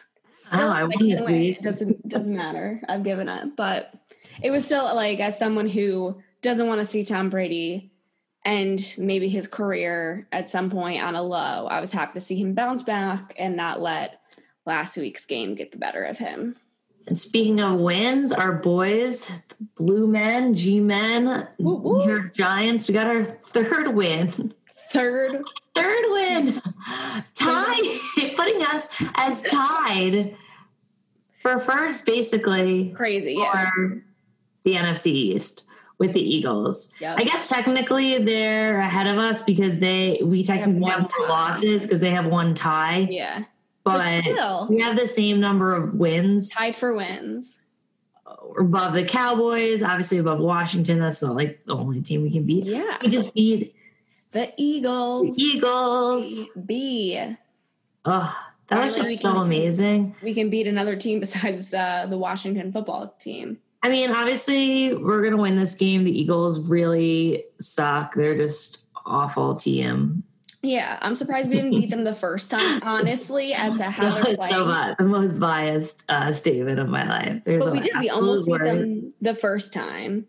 Oh, 0.52 0.56
Still, 0.56 0.68
I 0.70 0.80
lost. 0.82 0.82
won 0.82 0.90
can't 0.90 1.10
this 1.10 1.24
win. 1.24 1.32
week. 1.40 1.56
It 1.58 1.62
doesn't 1.62 2.08
doesn't 2.08 2.36
matter. 2.36 2.80
I've 2.88 3.02
given 3.02 3.28
up, 3.28 3.56
but 3.56 3.94
it 4.42 4.50
was 4.50 4.64
still 4.64 4.84
like 4.94 5.20
as 5.20 5.38
someone 5.38 5.68
who 5.68 6.20
doesn't 6.42 6.66
want 6.66 6.80
to 6.80 6.84
see 6.86 7.04
Tom 7.04 7.30
Brady 7.30 7.90
and 8.44 8.94
maybe 8.98 9.28
his 9.28 9.46
career 9.48 10.28
at 10.32 10.50
some 10.50 10.68
point 10.70 11.02
on 11.02 11.14
a 11.14 11.22
low. 11.22 11.66
I 11.66 11.80
was 11.80 11.90
happy 11.92 12.12
to 12.14 12.20
see 12.20 12.36
him 12.36 12.52
bounce 12.54 12.82
back 12.82 13.34
and 13.38 13.56
not 13.56 13.80
let 13.80 14.20
last 14.66 14.96
week's 14.98 15.24
game 15.24 15.54
get 15.54 15.72
the 15.72 15.78
better 15.78 16.04
of 16.04 16.18
him. 16.18 16.56
And 17.06 17.16
speaking 17.18 17.60
of 17.60 17.78
wins, 17.80 18.32
our 18.32 18.52
boys, 18.52 19.30
Blue 19.76 20.06
Men, 20.06 20.54
G 20.54 20.80
Men. 20.80 21.48
New 21.58 22.04
York 22.06 22.34
Giants, 22.34 22.88
we 22.88 22.94
got 22.94 23.06
our 23.06 23.24
third 23.24 23.88
win. 23.94 24.52
Third, 24.90 25.42
Third 25.74 26.04
win. 26.08 26.62
Tied, 27.34 27.98
putting 28.36 28.62
us 28.62 28.90
as 29.16 29.42
tied 29.42 30.36
for 31.42 31.58
first, 31.58 32.06
basically, 32.06 32.90
crazy, 32.90 33.34
yeah. 33.38 33.70
for 33.70 34.04
the 34.64 34.74
NFC 34.76 35.06
East 35.08 35.64
with 35.98 36.12
the 36.12 36.20
Eagles. 36.20 36.92
Yep. 37.00 37.18
I 37.20 37.24
guess 37.24 37.48
technically 37.48 38.18
they're 38.18 38.78
ahead 38.78 39.06
of 39.08 39.18
us 39.18 39.42
because 39.42 39.78
they 39.78 40.20
we 40.24 40.42
technically 40.42 40.90
have 40.90 41.10
more 41.10 41.28
losses 41.28 41.82
because 41.84 42.00
they 42.00 42.10
have 42.10 42.26
one 42.26 42.54
tie, 42.54 43.06
Yeah. 43.10 43.44
but 43.84 44.22
still, 44.22 44.66
we 44.70 44.80
have 44.80 44.96
the 44.98 45.06
same 45.06 45.40
number 45.40 45.74
of 45.74 45.94
wins. 45.94 46.50
tied 46.50 46.76
for 46.76 46.94
wins. 46.94 47.58
Above 48.58 48.92
the 48.94 49.04
Cowboys, 49.04 49.82
obviously 49.82 50.18
above 50.18 50.38
Washington. 50.38 50.98
That's 50.98 51.20
not 51.22 51.34
like 51.34 51.64
the 51.66 51.74
only 51.74 52.00
team 52.00 52.22
we 52.22 52.30
can 52.30 52.44
beat. 52.44 52.64
Yeah. 52.64 52.96
We 53.02 53.08
just 53.08 53.34
beat 53.34 53.74
The 54.34 54.40
the 54.40 54.52
Eagles. 54.58 55.38
Eagles. 55.38 56.44
B. 56.66 57.18
Oh, 58.04 58.36
that 58.68 58.82
was 58.82 58.94
just 58.96 59.22
so 59.22 59.32
can- 59.32 59.42
amazing. 59.42 60.14
We 60.22 60.34
can 60.34 60.50
beat 60.50 60.66
another 60.66 60.96
team 60.96 61.20
besides 61.26 61.72
uh, 61.72 62.06
the 62.08 62.18
Washington 62.18 62.72
football 62.72 63.14
team. 63.18 63.58
I 63.82 63.88
mean, 63.90 64.10
obviously, 64.10 64.94
we're 64.94 65.22
gonna 65.22 65.40
win 65.40 65.56
this 65.56 65.74
game. 65.76 66.04
The 66.04 66.10
Eagles 66.18 66.68
really 66.70 67.44
suck. 67.60 68.14
They're 68.14 68.36
just 68.36 68.84
awful 69.06 69.54
team. 69.54 70.24
Yeah, 70.62 70.98
I'm 71.02 71.14
surprised 71.14 71.50
we 71.50 71.56
didn't 71.56 71.72
beat 71.78 71.90
them 71.90 72.04
the 72.04 72.14
first 72.14 72.50
time, 72.50 72.80
honestly, 72.82 73.52
as 73.52 73.76
to 73.76 73.84
how 73.90 74.14
they're 74.14 74.24
so 74.24 74.36
playing. 74.36 74.66
bad. 74.66 74.96
The 74.98 75.04
most 75.04 75.38
biased 75.38 76.04
uh, 76.08 76.32
statement 76.32 76.78
of 76.80 76.88
my 76.88 77.06
life. 77.06 77.42
They're 77.44 77.58
But 77.58 77.72
we 77.72 77.80
did. 77.80 77.92
We 77.98 78.08
almost 78.08 78.46
beat 78.46 78.52
worst. 78.52 78.64
them 78.64 79.14
the 79.20 79.34
first 79.34 79.74
time. 79.74 80.26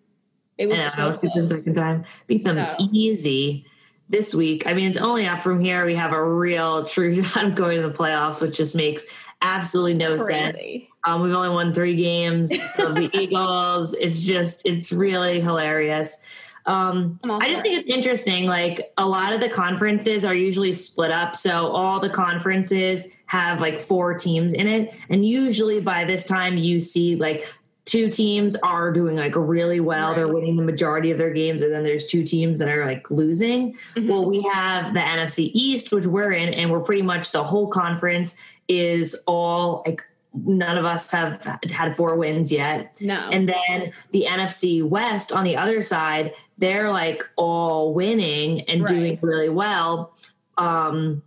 It 0.58 0.68
was 0.68 0.78
I 0.78 0.90
so 0.90 0.98
know, 0.98 1.12
took 1.14 1.22
them 1.22 1.32
close. 1.48 1.58
second 1.58 1.74
time. 1.76 2.04
Beat 2.28 2.44
them 2.44 2.58
So- 2.58 2.76
easy. 2.92 3.66
This 4.10 4.34
week. 4.36 4.68
I 4.68 4.74
mean, 4.74 4.90
it's 4.90 4.98
only 4.98 5.26
up 5.26 5.42
from 5.42 5.60
here. 5.60 5.86
We 5.86 5.96
have 5.96 6.14
a 6.14 6.24
real 6.24 6.86
true 6.86 7.24
shot 7.24 7.46
of 7.46 7.56
going 7.56 7.82
to 7.82 7.88
the 7.88 7.94
playoffs, 7.94 8.42
which 8.42 8.58
just 8.58 8.76
makes 8.76 9.06
absolutely 9.42 9.96
no 9.96 10.18
sense. 10.18 10.58
Um, 11.04 11.22
we've 11.22 11.34
only 11.34 11.50
won 11.50 11.74
three 11.74 11.96
games. 11.96 12.52
So 12.72 12.94
the 12.94 13.10
Eagles, 13.18 13.94
it's 13.94 14.24
just, 14.24 14.66
it's 14.66 14.92
really 14.92 15.40
hilarious. 15.40 16.24
Um, 16.68 17.20
I 17.24 17.50
just 17.50 17.62
think 17.62 17.78
it's 17.78 17.96
interesting. 17.96 18.48
Like 18.48 18.92
a 18.98 19.06
lot 19.06 19.34
of 19.34 19.40
the 19.40 19.50
conferences 19.50 20.26
are 20.26 20.34
usually 20.34 20.74
split 20.74 21.12
up. 21.12 21.36
So 21.36 21.68
all 21.68 22.00
the 22.00 22.10
conferences 22.10 23.08
have 23.28 23.62
like 23.62 23.80
four 23.80 24.16
teams 24.16 24.54
in 24.54 24.68
it. 24.68 24.94
And 25.10 25.24
usually 25.24 25.80
by 25.80 26.06
this 26.06 26.26
time, 26.26 26.58
you 26.58 26.80
see 26.80 27.16
like 27.16 27.48
two 27.86 28.10
teams 28.10 28.56
are 28.58 28.92
doing 28.92 29.16
like 29.16 29.34
really 29.36 29.80
well. 29.80 30.16
They're 30.16 30.28
winning 30.28 30.56
the 30.58 30.64
majority 30.64 31.12
of 31.12 31.18
their 31.20 31.32
games. 31.32 31.62
And 31.62 31.72
then 31.72 31.84
there's 31.84 32.08
two 32.08 32.24
teams 32.24 32.58
that 32.60 32.68
are 32.68 32.86
like 32.86 33.12
losing. 33.12 33.76
Mhm. 33.96 34.10
Well, 34.10 34.26
we 34.26 34.42
have 34.52 34.94
the 34.94 35.00
NFC 35.00 35.52
East, 35.54 35.92
which 35.92 36.06
we're 36.08 36.32
in, 36.32 36.54
and 36.54 36.72
we're 36.72 36.80
pretty 36.80 37.04
much 37.04 37.32
the 37.32 37.44
whole 37.44 37.68
conference 37.68 38.36
is 38.68 39.16
all 39.28 39.84
like 39.86 40.02
none 40.34 40.78
of 40.78 40.84
us 40.86 41.12
have 41.12 41.42
had 41.72 41.96
four 41.96 42.16
wins 42.16 42.52
yet. 42.52 42.98
No. 43.00 43.30
And 43.32 43.48
then 43.48 43.94
the 44.12 44.26
NFC 44.28 44.82
West 44.82 45.32
on 45.32 45.44
the 45.44 45.56
other 45.56 45.82
side, 45.84 46.34
they're 46.58 46.90
like 46.92 47.24
all 47.38 47.94
winning 47.94 48.62
and 48.62 48.82
Right. 48.82 48.90
doing 48.90 49.20
really 49.22 49.50
well. 49.50 50.12
Um, 50.58 51.22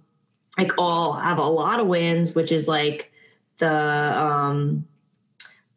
like 0.58 0.72
all 0.76 1.12
have 1.12 1.38
a 1.38 1.44
lot 1.48 1.80
of 1.80 1.86
wins, 1.86 2.34
which 2.34 2.50
is 2.50 2.66
like 2.66 3.12
the 3.58 3.70
um 3.72 4.84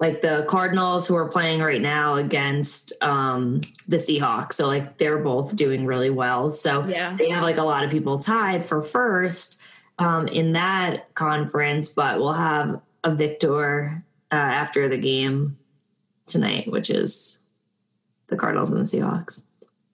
like 0.02 0.22
the 0.22 0.46
Cardinals 0.50 1.08
who 1.08 1.16
are 1.16 1.30
playing 1.30 1.62
right 1.62 1.82
now 1.82 2.16
against 2.16 2.92
um 3.02 3.62
the 3.88 3.98
Seahawks. 3.98 4.54
So 4.54 4.68
like 4.68 4.98
they're 4.98 5.20
both 5.20 5.56
doing 5.56 5.86
really 5.86 6.10
well. 6.10 6.50
So 6.50 6.86
yeah. 6.86 7.16
they 7.18 7.30
have 7.30 7.44
like 7.44 7.58
a 7.58 7.64
lot 7.64 7.86
of 7.86 7.92
people 7.92 8.20
tied 8.20 8.66
for 8.66 8.82
first 8.82 9.62
um, 10.00 10.28
in 10.28 10.54
that 10.54 11.14
conference, 11.14 11.94
but 11.94 12.20
we'll 12.20 12.34
have 12.34 12.82
a 13.04 13.14
victor 13.14 14.04
uh, 14.32 14.36
after 14.36 14.90
the 14.90 14.98
game 14.98 15.58
tonight, 16.26 16.72
which 16.72 16.90
is 16.90 17.40
the 18.28 18.38
Cardinals 18.38 18.72
and 18.72 18.82
the 18.82 18.86
Seahawks. 18.86 19.46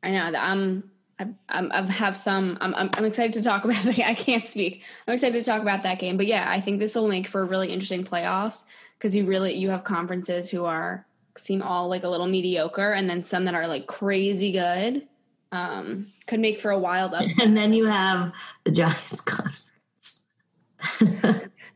I 0.04 0.12
know 0.12 0.32
that 0.32 0.42
I'm. 0.44 0.92
I, 1.20 1.28
I'm, 1.50 1.72
I 1.72 1.92
have 1.92 2.16
some. 2.16 2.58
I'm, 2.62 2.76
I'm. 2.76 2.90
I'm 2.96 3.06
excited 3.06 3.34
to 3.34 3.44
talk 3.44 3.66
about. 3.66 3.84
The, 3.84 4.08
I 4.08 4.14
can't 4.14 4.46
speak. 4.48 4.84
I'm 5.08 5.16
excited 5.16 5.38
to 5.38 5.44
talk 5.44 5.62
about 5.62 5.84
that 5.84 6.00
game. 6.00 6.16
But 6.16 6.28
yeah, 6.28 6.50
I 6.50 6.62
think 6.62 6.80
this 6.80 6.96
will 6.96 7.08
make 7.08 7.28
for 7.28 7.44
really 7.46 7.74
interesting 7.74 8.04
playoffs 8.04 8.64
because 8.98 9.16
you 9.16 9.26
really 9.26 9.56
you 9.56 9.70
have 9.70 9.84
conferences 9.84 10.50
who 10.50 10.66
are 10.66 11.06
seem 11.38 11.62
all 11.62 11.88
like 11.88 12.04
a 12.04 12.10
little 12.10 12.28
mediocre, 12.28 12.92
and 12.92 13.10
then 13.10 13.22
some 13.22 13.46
that 13.46 13.56
are 13.56 13.68
like 13.68 13.88
crazy 13.88 14.52
good. 14.52 15.08
Um, 15.52 16.08
could 16.26 16.40
make 16.42 16.60
for 16.60 16.72
a 16.72 16.80
wild 16.80 17.14
upset. 17.16 17.46
And 17.46 17.56
then 17.56 17.74
you 17.74 17.86
have 17.86 18.34
the 18.66 18.72
Giants 18.72 19.22
conference. 19.22 20.26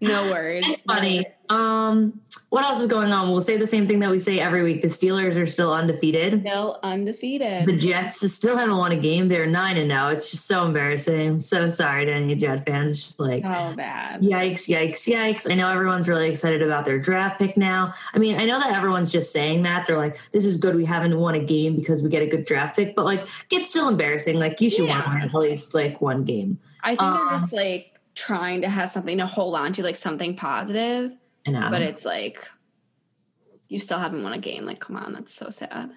No 0.02 0.32
worries. 0.32 0.66
It's 0.68 0.86
no 0.86 0.96
funny. 0.96 1.18
worries. 1.18 1.50
Um, 1.50 2.22
what 2.52 2.66
else 2.66 2.82
is 2.82 2.86
going 2.88 3.14
on? 3.14 3.30
We'll 3.32 3.40
say 3.40 3.56
the 3.56 3.66
same 3.66 3.88
thing 3.88 4.00
that 4.00 4.10
we 4.12 4.20
say 4.20 4.38
every 4.40 4.62
week. 4.62 4.82
The 4.82 4.90
Steelers 4.90 5.38
are 5.42 5.46
still 5.46 5.74
undefeated. 5.74 6.42
Still 6.42 6.80
undefeated. 6.84 7.66
The 7.66 7.78
Jets 7.78 8.30
still 8.34 8.58
haven't 8.58 8.76
won 8.76 8.92
a 8.92 8.98
game. 8.98 9.30
They're 9.30 9.48
nine 9.48 9.78
and 9.78 9.88
now. 9.88 10.10
It's 10.10 10.30
just 10.32 10.48
so 10.48 10.66
embarrassing. 10.66 11.20
I'm 11.30 11.40
so 11.40 11.70
sorry 11.70 12.06
to 12.06 12.12
any 12.12 12.36
Jet 12.36 12.66
fans. 12.66 12.90
It's 12.92 13.02
just 13.02 13.20
like 13.22 13.42
so 13.42 13.74
bad. 13.78 14.20
Yikes, 14.22 14.68
yikes, 14.68 15.08
yikes. 15.10 15.50
I 15.50 15.56
know 15.56 15.70
everyone's 15.70 16.10
really 16.10 16.28
excited 16.30 16.62
about 16.62 16.84
their 16.84 17.00
draft 17.00 17.40
pick 17.40 17.56
now. 17.56 17.94
I 18.14 18.20
mean, 18.20 18.40
I 18.40 18.44
know 18.44 18.60
that 18.60 18.76
everyone's 18.76 19.14
just 19.14 19.32
saying 19.32 19.64
that. 19.64 19.88
They're 19.88 19.98
like, 19.98 20.20
this 20.34 20.46
is 20.46 20.58
good. 20.58 20.76
We 20.76 20.84
haven't 20.84 21.18
won 21.18 21.36
a 21.36 21.40
game 21.44 21.78
because 21.78 22.04
we 22.04 22.10
get 22.10 22.22
a 22.22 22.28
good 22.28 22.44
draft 22.44 22.76
pick, 22.76 22.96
but 22.98 23.06
like, 23.06 23.28
it's 23.50 23.70
still 23.70 23.88
embarrassing. 23.88 24.38
Like, 24.38 24.60
you 24.60 24.70
should 24.70 24.88
Yeah. 24.88 25.00
want 25.08 25.22
win 25.22 25.30
at 25.30 25.34
least 25.34 25.74
like 25.74 26.02
one 26.02 26.26
game. 26.26 26.60
I 26.84 26.90
think 26.92 27.02
Um, 27.02 27.28
they're 27.30 27.38
just 27.38 27.54
like 27.54 27.94
trying 28.14 28.60
to 28.64 28.68
have 28.68 28.90
something 28.90 29.20
to 29.20 29.26
hold 29.26 29.56
on 29.56 29.72
to, 29.72 29.84
like 29.84 29.96
something 29.96 30.36
positive. 30.36 31.12
And 31.46 31.56
um, 31.56 31.72
but 31.72 31.82
it's 31.82 32.06
like 32.06 32.48
you 33.68 33.80
still 33.80 34.00
haven't 34.00 34.24
won 34.24 34.34
a 34.34 34.38
game. 34.38 34.66
Like, 34.66 34.80
come 34.80 34.96
on, 34.98 35.14
that's 35.14 35.34
so 35.34 35.50
sad. 35.50 35.92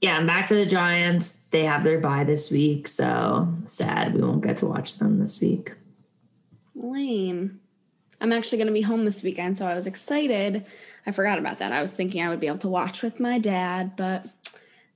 yeah, 0.00 0.18
and 0.18 0.26
back 0.26 0.46
to 0.48 0.54
the 0.54 0.66
Giants. 0.66 1.40
They 1.50 1.64
have 1.64 1.84
their 1.84 1.98
bye 1.98 2.24
this 2.24 2.50
week. 2.50 2.88
So 2.88 3.52
sad. 3.66 4.14
We 4.14 4.22
won't 4.22 4.42
get 4.42 4.58
to 4.58 4.66
watch 4.66 4.98
them 4.98 5.18
this 5.18 5.40
week. 5.40 5.74
Lame. 6.74 7.60
I'm 8.20 8.32
actually 8.32 8.58
going 8.58 8.68
to 8.68 8.74
be 8.74 8.82
home 8.82 9.04
this 9.04 9.22
weekend, 9.22 9.56
so 9.58 9.66
I 9.66 9.74
was 9.74 9.86
excited. 9.86 10.66
I 11.06 11.12
forgot 11.12 11.38
about 11.38 11.58
that. 11.58 11.72
I 11.72 11.80
was 11.80 11.92
thinking 11.92 12.22
I 12.22 12.28
would 12.28 12.40
be 12.40 12.46
able 12.46 12.58
to 12.58 12.68
watch 12.68 13.02
with 13.02 13.18
my 13.18 13.38
dad, 13.38 13.96
but 13.96 14.26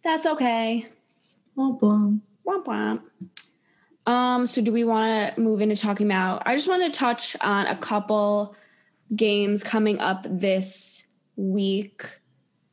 that's 0.05 0.27
okay. 0.27 0.87
Oh, 1.57 1.73
boom. 1.73 2.23
Womp 2.47 2.65
womp. 2.67 3.01
Um, 4.07 4.47
so 4.47 4.61
do 4.61 4.71
we 4.71 4.85
want 4.85 5.35
to 5.35 5.41
move 5.41 5.63
into 5.63 5.77
talking 5.77 6.07
about? 6.07 6.43
I 6.47 6.55
just 6.55 6.69
want 6.69 6.85
to 6.85 6.97
touch 6.97 7.37
on 7.41 7.67
a 7.67 7.77
couple 7.77 8.55
games 9.15 9.63
coming 9.63 10.01
up 10.01 10.27
this 10.29 11.07
week. 11.37 12.21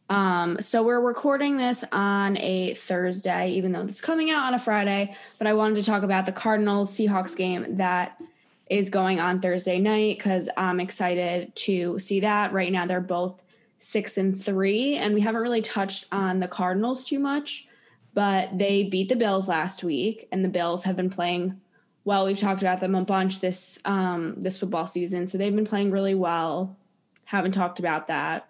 Um, 0.09 0.57
so 0.59 0.83
we're 0.83 0.99
recording 0.99 1.57
this 1.57 1.83
on 1.91 2.37
a 2.37 2.73
Thursday, 2.73 3.51
even 3.51 3.71
though 3.71 3.81
is 3.81 4.01
coming 4.01 4.29
out 4.29 4.45
on 4.47 4.53
a 4.53 4.59
Friday. 4.59 5.15
But 5.37 5.47
I 5.47 5.53
wanted 5.53 5.75
to 5.75 5.83
talk 5.83 6.03
about 6.03 6.25
the 6.25 6.31
Cardinals 6.31 6.91
Seahawks 6.91 7.35
game 7.35 7.77
that 7.77 8.21
is 8.69 8.89
going 8.89 9.19
on 9.19 9.39
Thursday 9.39 9.79
night 9.79 10.17
because 10.17 10.49
I'm 10.57 10.79
excited 10.79 11.55
to 11.55 11.97
see 11.99 12.19
that. 12.21 12.53
Right 12.53 12.71
now, 12.71 12.85
they're 12.85 13.01
both 13.01 13.43
six 13.79 14.17
and 14.17 14.41
three, 14.41 14.95
and 14.95 15.13
we 15.13 15.21
haven't 15.21 15.41
really 15.41 15.61
touched 15.61 16.07
on 16.11 16.39
the 16.39 16.47
Cardinals 16.47 17.03
too 17.03 17.19
much 17.19 17.67
but 18.13 18.57
they 18.57 18.83
beat 18.83 19.09
the 19.09 19.15
Bills 19.15 19.47
last 19.47 19.83
week, 19.83 20.27
and 20.31 20.43
the 20.43 20.49
Bills 20.49 20.83
have 20.83 20.95
been 20.95 21.09
playing 21.09 21.59
well. 22.03 22.25
We've 22.25 22.37
talked 22.37 22.61
about 22.61 22.79
them 22.79 22.95
a 22.95 23.03
bunch 23.03 23.39
this 23.39 23.79
um, 23.85 24.35
this 24.37 24.59
football 24.59 24.87
season, 24.87 25.27
so 25.27 25.37
they've 25.37 25.55
been 25.55 25.65
playing 25.65 25.91
really 25.91 26.15
well. 26.15 26.77
Haven't 27.25 27.53
talked 27.53 27.79
about 27.79 28.07
that. 28.07 28.47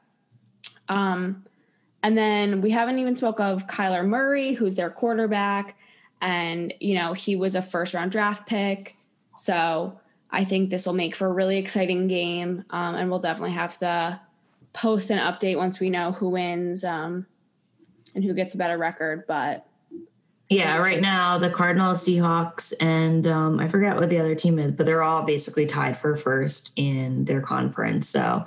Um, 0.90 1.44
and 2.04 2.18
then 2.18 2.62
we 2.62 2.72
haven't 2.72 3.00
even 3.00 3.16
spoke 3.16 3.40
of 3.40 3.68
Kyler 3.68 4.06
Murray, 4.06 4.54
who's 4.54 4.76
their 4.76 4.90
quarterback, 4.90 5.78
and 6.22 6.74
you 6.80 6.96
know 6.96 7.14
he 7.14 7.36
was 7.36 7.56
a 7.56 7.62
first 7.62 7.94
round 7.94 8.12
draft 8.12 8.48
pick. 8.48 8.96
So 9.36 10.00
I 10.32 10.44
think 10.44 10.70
this 10.70 10.86
will 10.86 10.94
make 10.94 11.16
for 11.16 11.28
a 11.28 11.34
really 11.34 11.58
exciting 11.58 12.08
game, 12.08 12.66
um, 12.70 12.96
and 12.96 13.10
we'll 13.10 13.20
definitely 13.20 13.52
have 13.52 13.78
to 13.80 14.20
post 14.74 15.10
an 15.10 15.20
update 15.20 15.58
once 15.58 15.80
we 15.80 15.90
know 15.90 16.12
who 16.12 16.30
wins. 16.30 16.84
Um, 16.84 17.26
and 18.16 18.24
who 18.24 18.34
gets 18.34 18.54
a 18.54 18.58
better 18.58 18.78
record. 18.78 19.26
But 19.28 19.66
Yeah, 20.52 20.80
right 20.80 21.00
now 21.00 21.38
the 21.38 21.50
Cardinals, 21.50 22.06
Seahawks, 22.06 22.74
and 22.82 23.26
um, 23.26 23.58
I 23.58 23.70
forget 23.70 23.96
what 23.96 24.10
the 24.10 24.20
other 24.20 24.36
team 24.36 24.60
is, 24.60 24.74
but 24.74 24.86
they're 24.86 25.02
all 25.02 25.24
basically 25.24 25.66
tied 25.66 25.96
for 25.96 26.18
first 26.18 26.74
in 26.76 27.24
their 27.24 27.40
conference. 27.40 28.10
So 28.10 28.44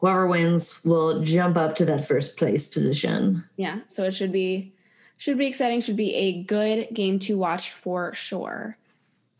whoever 0.00 0.26
wins 0.26 0.84
will 0.84 1.22
jump 1.22 1.56
up 1.56 1.76
to 1.76 1.86
that 1.86 2.06
first 2.06 2.36
place 2.36 2.66
position. 2.66 3.42
yeah, 3.56 3.80
so 3.86 4.04
it 4.04 4.12
should 4.12 4.32
be 4.32 4.74
should 5.16 5.38
be 5.38 5.46
exciting. 5.46 5.80
Should 5.80 5.96
be 5.96 6.14
a 6.14 6.42
good 6.42 6.88
game 6.92 7.18
to 7.20 7.38
watch 7.38 7.70
for 7.70 8.12
sure. 8.12 8.76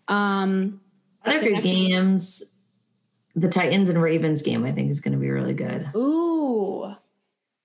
Um, 0.08 0.80
Other 1.22 1.40
good 1.40 1.62
games, 1.62 2.54
the 3.36 3.50
Titans 3.50 3.90
and 3.90 4.00
Ravens 4.00 4.40
game, 4.40 4.64
I 4.64 4.72
think 4.72 4.90
is 4.90 5.00
going 5.00 5.12
to 5.12 5.18
be 5.18 5.30
really 5.30 5.52
good. 5.52 5.86
ooh, 5.94 6.94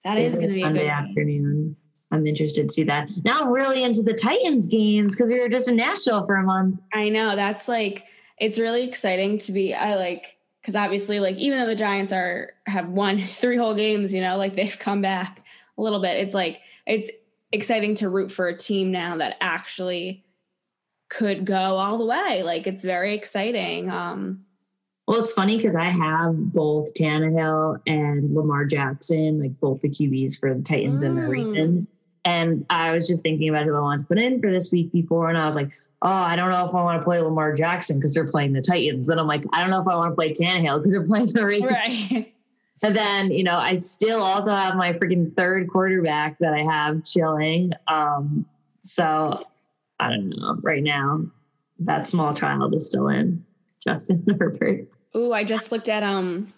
that 0.03 0.17
is 0.17 0.35
going 0.35 0.49
to 0.49 0.55
be 0.55 0.63
a 0.63 0.73
good 0.73 1.15
game. 1.15 1.77
I'm 2.11 2.25
interested 2.25 2.67
to 2.69 2.73
see 2.73 2.83
that. 2.85 3.07
Now 3.23 3.41
I'm 3.41 3.49
really 3.49 3.83
into 3.83 4.01
the 4.01 4.13
Titans 4.13 4.65
games 4.67 5.15
because 5.15 5.29
we 5.29 5.39
were 5.39 5.49
just 5.49 5.67
in 5.67 5.75
Nashville 5.75 6.25
for 6.25 6.35
a 6.37 6.43
month. 6.43 6.79
I 6.93 7.09
know 7.09 7.35
that's 7.35 7.67
like 7.67 8.05
it's 8.39 8.57
really 8.57 8.83
exciting 8.87 9.37
to 9.39 9.51
be. 9.51 9.73
I 9.75 9.95
like 9.95 10.37
because 10.61 10.75
obviously, 10.75 11.19
like 11.19 11.35
even 11.37 11.59
though 11.59 11.67
the 11.67 11.75
Giants 11.75 12.11
are 12.11 12.53
have 12.65 12.89
won 12.89 13.19
three 13.23 13.57
whole 13.57 13.75
games, 13.75 14.13
you 14.13 14.21
know, 14.21 14.37
like 14.37 14.55
they've 14.55 14.77
come 14.79 15.01
back 15.01 15.43
a 15.77 15.81
little 15.81 15.99
bit. 16.01 16.17
It's 16.17 16.33
like 16.35 16.61
it's 16.87 17.09
exciting 17.51 17.95
to 17.95 18.09
root 18.09 18.31
for 18.31 18.47
a 18.47 18.57
team 18.57 18.91
now 18.91 19.17
that 19.17 19.35
actually 19.41 20.23
could 21.09 21.45
go 21.45 21.55
all 21.77 21.97
the 21.97 22.05
way. 22.05 22.43
Like 22.43 22.65
it's 22.67 22.83
very 22.83 23.13
exciting. 23.15 23.91
Um, 23.91 24.45
Well, 25.07 25.19
it's 25.19 25.31
funny 25.31 25.57
because 25.57 25.75
I 25.75 25.89
have 25.89 26.35
both 26.53 26.93
Tannehill 26.93 27.79
and 27.87 28.33
Lamar 28.35 28.65
Jackson, 28.65 29.39
like 29.39 29.59
both 29.59 29.81
the 29.81 29.89
QBs 29.89 30.39
for 30.39 30.53
the 30.53 30.61
Titans 30.61 31.01
and 31.03 31.17
the 31.17 31.21
Mm. 31.21 31.29
Ravens. 31.29 31.87
And 32.25 32.65
I 32.69 32.91
was 32.91 33.07
just 33.07 33.23
thinking 33.23 33.49
about 33.49 33.65
who 33.65 33.75
I 33.75 33.79
wanted 33.79 34.01
to 34.01 34.07
put 34.07 34.21
in 34.21 34.41
for 34.41 34.51
this 34.51 34.71
week 34.71 34.91
before, 34.91 35.29
and 35.29 35.37
I 35.37 35.45
was 35.45 35.55
like, 35.55 35.71
oh, 36.01 36.09
I 36.09 36.35
don't 36.35 36.49
know 36.49 36.67
if 36.67 36.75
I 36.75 36.83
want 36.83 37.01
to 37.01 37.03
play 37.03 37.19
Lamar 37.19 37.53
Jackson 37.53 37.97
because 37.97 38.13
they're 38.13 38.27
playing 38.27 38.53
the 38.53 38.61
Titans. 38.61 39.07
Then 39.07 39.19
I'm 39.19 39.27
like, 39.27 39.43
I 39.53 39.61
don't 39.61 39.71
know 39.71 39.81
if 39.81 39.87
I 39.87 39.95
want 39.95 40.11
to 40.11 40.15
play 40.15 40.31
Tannehill 40.31 40.79
because 40.79 40.91
they're 40.91 41.05
playing 41.05 41.27
the 41.27 41.45
Ravens. 41.45 41.71
right. 41.71 42.33
And 42.81 42.95
then, 42.95 43.31
you 43.31 43.43
know, 43.43 43.57
I 43.57 43.75
still 43.75 44.23
also 44.23 44.55
have 44.55 44.75
my 44.75 44.93
freaking 44.93 45.35
third 45.35 45.67
quarterback 45.69 46.39
that 46.39 46.53
I 46.53 46.63
have 46.63 47.03
chilling. 47.03 47.73
Um, 47.87 48.45
so 48.81 49.43
I 49.99 50.09
don't 50.09 50.29
know. 50.29 50.57
Right 50.61 50.81
now, 50.81 51.25
that 51.79 52.07
small 52.07 52.33
child 52.33 52.73
is 52.73 52.87
still 52.87 53.09
in 53.09 53.45
Justin 53.83 54.25
Herbert. 54.39 54.87
Ooh, 55.15 55.33
I 55.33 55.43
just 55.43 55.71
looked 55.71 55.89
at 55.89 56.03
um 56.03 56.53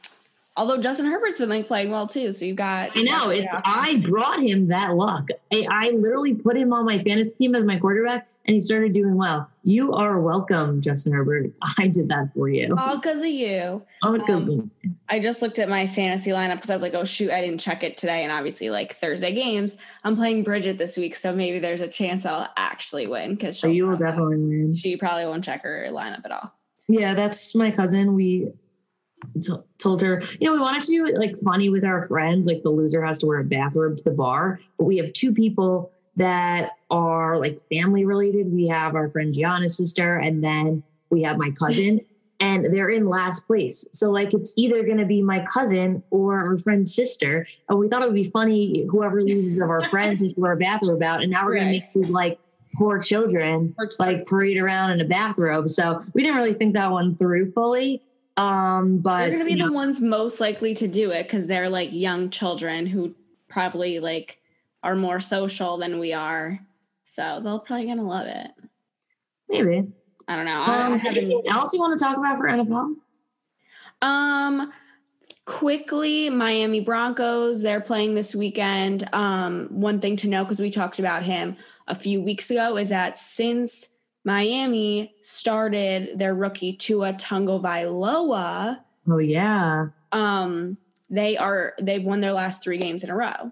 Although 0.58 0.82
Justin 0.82 1.06
Herbert's 1.06 1.40
been 1.40 1.48
like 1.48 1.66
playing 1.66 1.92
well 1.92 2.08
too, 2.08 2.34
so 2.34 2.44
you 2.44 2.54
got. 2.54 2.92
I 2.94 3.04
know 3.04 3.30
it's. 3.30 3.56
I 3.64 4.04
brought 4.06 4.42
him 4.42 4.68
that 4.68 4.96
luck. 4.96 5.30
I, 5.54 5.66
I 5.70 5.90
literally 5.92 6.34
put 6.34 6.58
him 6.58 6.74
on 6.74 6.84
my 6.86 7.02
fantasy 7.02 7.38
team 7.38 7.56
as 7.56 7.64
my 7.64 7.80
quarterback, 7.80 8.28
and 8.46 8.56
he 8.56 8.60
started 8.60 8.92
doing 8.92 9.16
well. 9.16 9.50
You 9.64 9.94
are 9.94 10.20
welcome, 10.20 10.82
Justin 10.82 11.14
Herbert. 11.14 11.54
I 11.78 11.88
did 11.88 12.10
that 12.10 12.34
for 12.34 12.50
you. 12.50 12.76
All 12.78 12.98
because 12.98 13.22
of 13.22 13.28
you. 13.28 13.82
All 14.04 14.12
because 14.12 14.50
Um, 14.50 14.70
I 15.08 15.20
just 15.20 15.42
looked 15.42 15.58
at 15.58 15.70
my 15.70 15.88
fantasy 15.88 16.32
lineup 16.32 16.56
because 16.56 16.70
I 16.70 16.74
was 16.74 16.84
like, 16.84 16.96
oh 16.96 17.06
shoot, 17.06 17.32
I 17.32 17.40
didn't 17.40 17.62
check 17.62 17.82
it 17.84 17.96
today, 17.96 18.24
and 18.24 18.32
obviously 18.32 18.70
like 18.70 18.94
Thursday 18.94 19.34
games, 19.34 19.78
I'm 20.04 20.18
playing 20.18 20.44
Bridget 20.44 20.78
this 20.78 20.98
week, 20.98 21.16
so 21.16 21.34
maybe 21.34 21.60
there's 21.60 21.82
a 21.82 21.88
chance 21.88 22.26
I'll 22.26 22.50
actually 22.58 23.08
win 23.08 23.36
because 23.36 23.58
so 23.58 23.68
you 23.68 23.88
will 23.88 23.98
definitely 23.98 24.36
win. 24.36 24.74
She 24.74 24.98
probably 24.98 25.26
won't 25.28 25.46
check 25.46 25.64
her 25.64 25.88
lineup 25.92 26.26
at 26.26 26.32
all. 26.34 26.54
Yeah, 26.90 27.14
that's 27.14 27.56
my 27.56 27.72
cousin. 27.72 28.16
We 28.16 28.52
t- 29.42 29.54
told 29.78 30.02
her, 30.02 30.24
you 30.40 30.48
know, 30.48 30.54
we 30.54 30.60
wanted 30.60 30.82
to 30.82 30.88
do 30.88 31.06
it 31.06 31.18
like 31.18 31.38
funny 31.38 31.70
with 31.70 31.84
our 31.84 32.04
friends, 32.08 32.48
like 32.48 32.64
the 32.64 32.70
loser 32.70 33.04
has 33.04 33.20
to 33.20 33.26
wear 33.26 33.40
a 33.40 33.44
bathrobe 33.44 33.98
to 33.98 34.04
the 34.04 34.12
bar. 34.12 34.60
But 34.78 34.86
we 34.86 34.98
have 34.98 35.14
two 35.14 35.34
people 35.34 35.92
that 36.18 36.72
are 36.90 37.38
like 37.40 37.60
family 37.72 38.06
related. 38.06 38.52
We 38.52 38.68
have 38.68 38.96
our 38.96 39.10
friend 39.10 39.34
Gianna's 39.34 39.78
sister, 39.78 40.18
and 40.18 40.44
then 40.44 40.84
we 41.10 41.24
have 41.24 41.38
my 41.38 41.52
cousin, 41.52 42.02
and 42.40 42.66
they're 42.74 42.90
in 42.90 43.08
last 43.08 43.48
place. 43.48 43.88
So 43.94 44.12
like 44.12 44.34
it's 44.34 44.54
either 44.58 44.84
gonna 44.84 45.06
be 45.06 45.22
my 45.22 45.46
cousin 45.46 46.04
or 46.10 46.38
our 46.40 46.58
friend's 46.58 46.94
sister. 46.94 47.48
And 47.70 47.80
we 47.80 47.88
thought 47.88 48.02
it 48.02 48.06
would 48.06 48.16
be 48.16 48.30
funny 48.30 48.86
whoever 48.90 49.22
loses 49.22 49.60
of 49.60 49.70
our 49.70 49.86
friends 49.86 50.22
is 50.22 50.34
to 50.34 50.42
wear 50.42 50.54
a 50.54 50.58
bathrobe 50.58 51.02
out. 51.04 51.22
And 51.22 51.32
now 51.32 51.46
we're 51.46 51.56
gonna 51.56 51.72
make 51.72 51.94
these 51.94 52.10
like 52.10 52.40
poor 52.76 53.00
children 53.00 53.76
like 54.00 54.26
parade 54.26 54.60
around 54.60 54.92
in 54.92 55.02
a 55.02 55.06
bathrobe. 55.06 55.70
So 55.70 56.04
we 56.14 56.24
didn't 56.24 56.38
really 56.38 56.54
think 56.54 56.74
that 56.74 56.92
one 56.92 57.16
through 57.16 57.52
fully. 57.52 58.02
Um, 58.42 58.98
but 58.98 59.20
They're 59.22 59.32
gonna 59.32 59.46
be 59.46 59.54
the 59.54 59.68
know, 59.68 59.72
ones 59.72 60.02
most 60.02 60.40
likely 60.40 60.74
to 60.76 60.88
do 60.88 61.12
it 61.12 61.24
because 61.24 61.46
they're 61.46 61.70
like 61.70 61.94
young 61.94 62.32
children 62.32 62.88
who 62.88 63.14
probably 63.48 64.00
like 64.00 64.40
are 64.82 64.96
more 64.96 65.20
social 65.20 65.78
than 65.78 66.00
we 66.00 66.14
are. 66.14 66.60
So 67.04 67.40
they're 67.44 67.60
probably 67.60 67.86
gonna 67.86 68.08
love 68.08 68.26
it. 68.28 68.48
maybe. 69.48 69.88
I 70.28 70.36
don't 70.36 70.46
know. 70.46 70.62
I, 70.62 70.74
I 70.74 70.86
Um, 70.86 70.94
anything 71.06 71.44
else 71.50 71.74
you 71.74 71.80
want 71.80 71.98
to 71.98 72.04
talk 72.04 72.18
about 72.18 72.38
for 72.38 72.46
NFL? 72.46 72.96
Um, 74.02 74.72
quickly, 75.46 76.30
Miami 76.30 76.80
Broncos, 76.80 77.62
they're 77.62 77.82
playing 77.82 78.16
this 78.16 78.34
weekend. 78.34 79.08
Um, 79.14 79.68
one 79.70 80.00
thing 80.00 80.16
to 80.18 80.28
know, 80.28 80.44
because 80.44 80.60
we 80.60 80.72
talked 80.72 81.00
about 81.00 81.24
him 81.24 81.58
a 81.88 81.94
few 81.96 82.22
weeks 82.22 82.50
ago, 82.50 82.78
is 82.78 82.90
that 82.90 83.20
since 83.20 83.90
Miami 84.24 85.16
started 85.22 86.20
their 86.20 86.36
rookie 86.36 86.74
Tua 86.74 87.14
Tagovailoa, 87.14 88.80
Oh 89.10 89.18
yeah. 89.18 89.88
um, 90.12 90.78
they 91.10 91.38
are 91.38 91.74
they've 91.82 92.04
won 92.04 92.22
their 92.22 92.34
last 92.34 92.64
three 92.64 92.78
games 92.78 93.04
in 93.04 93.10
a 93.10 93.16
row. 93.16 93.52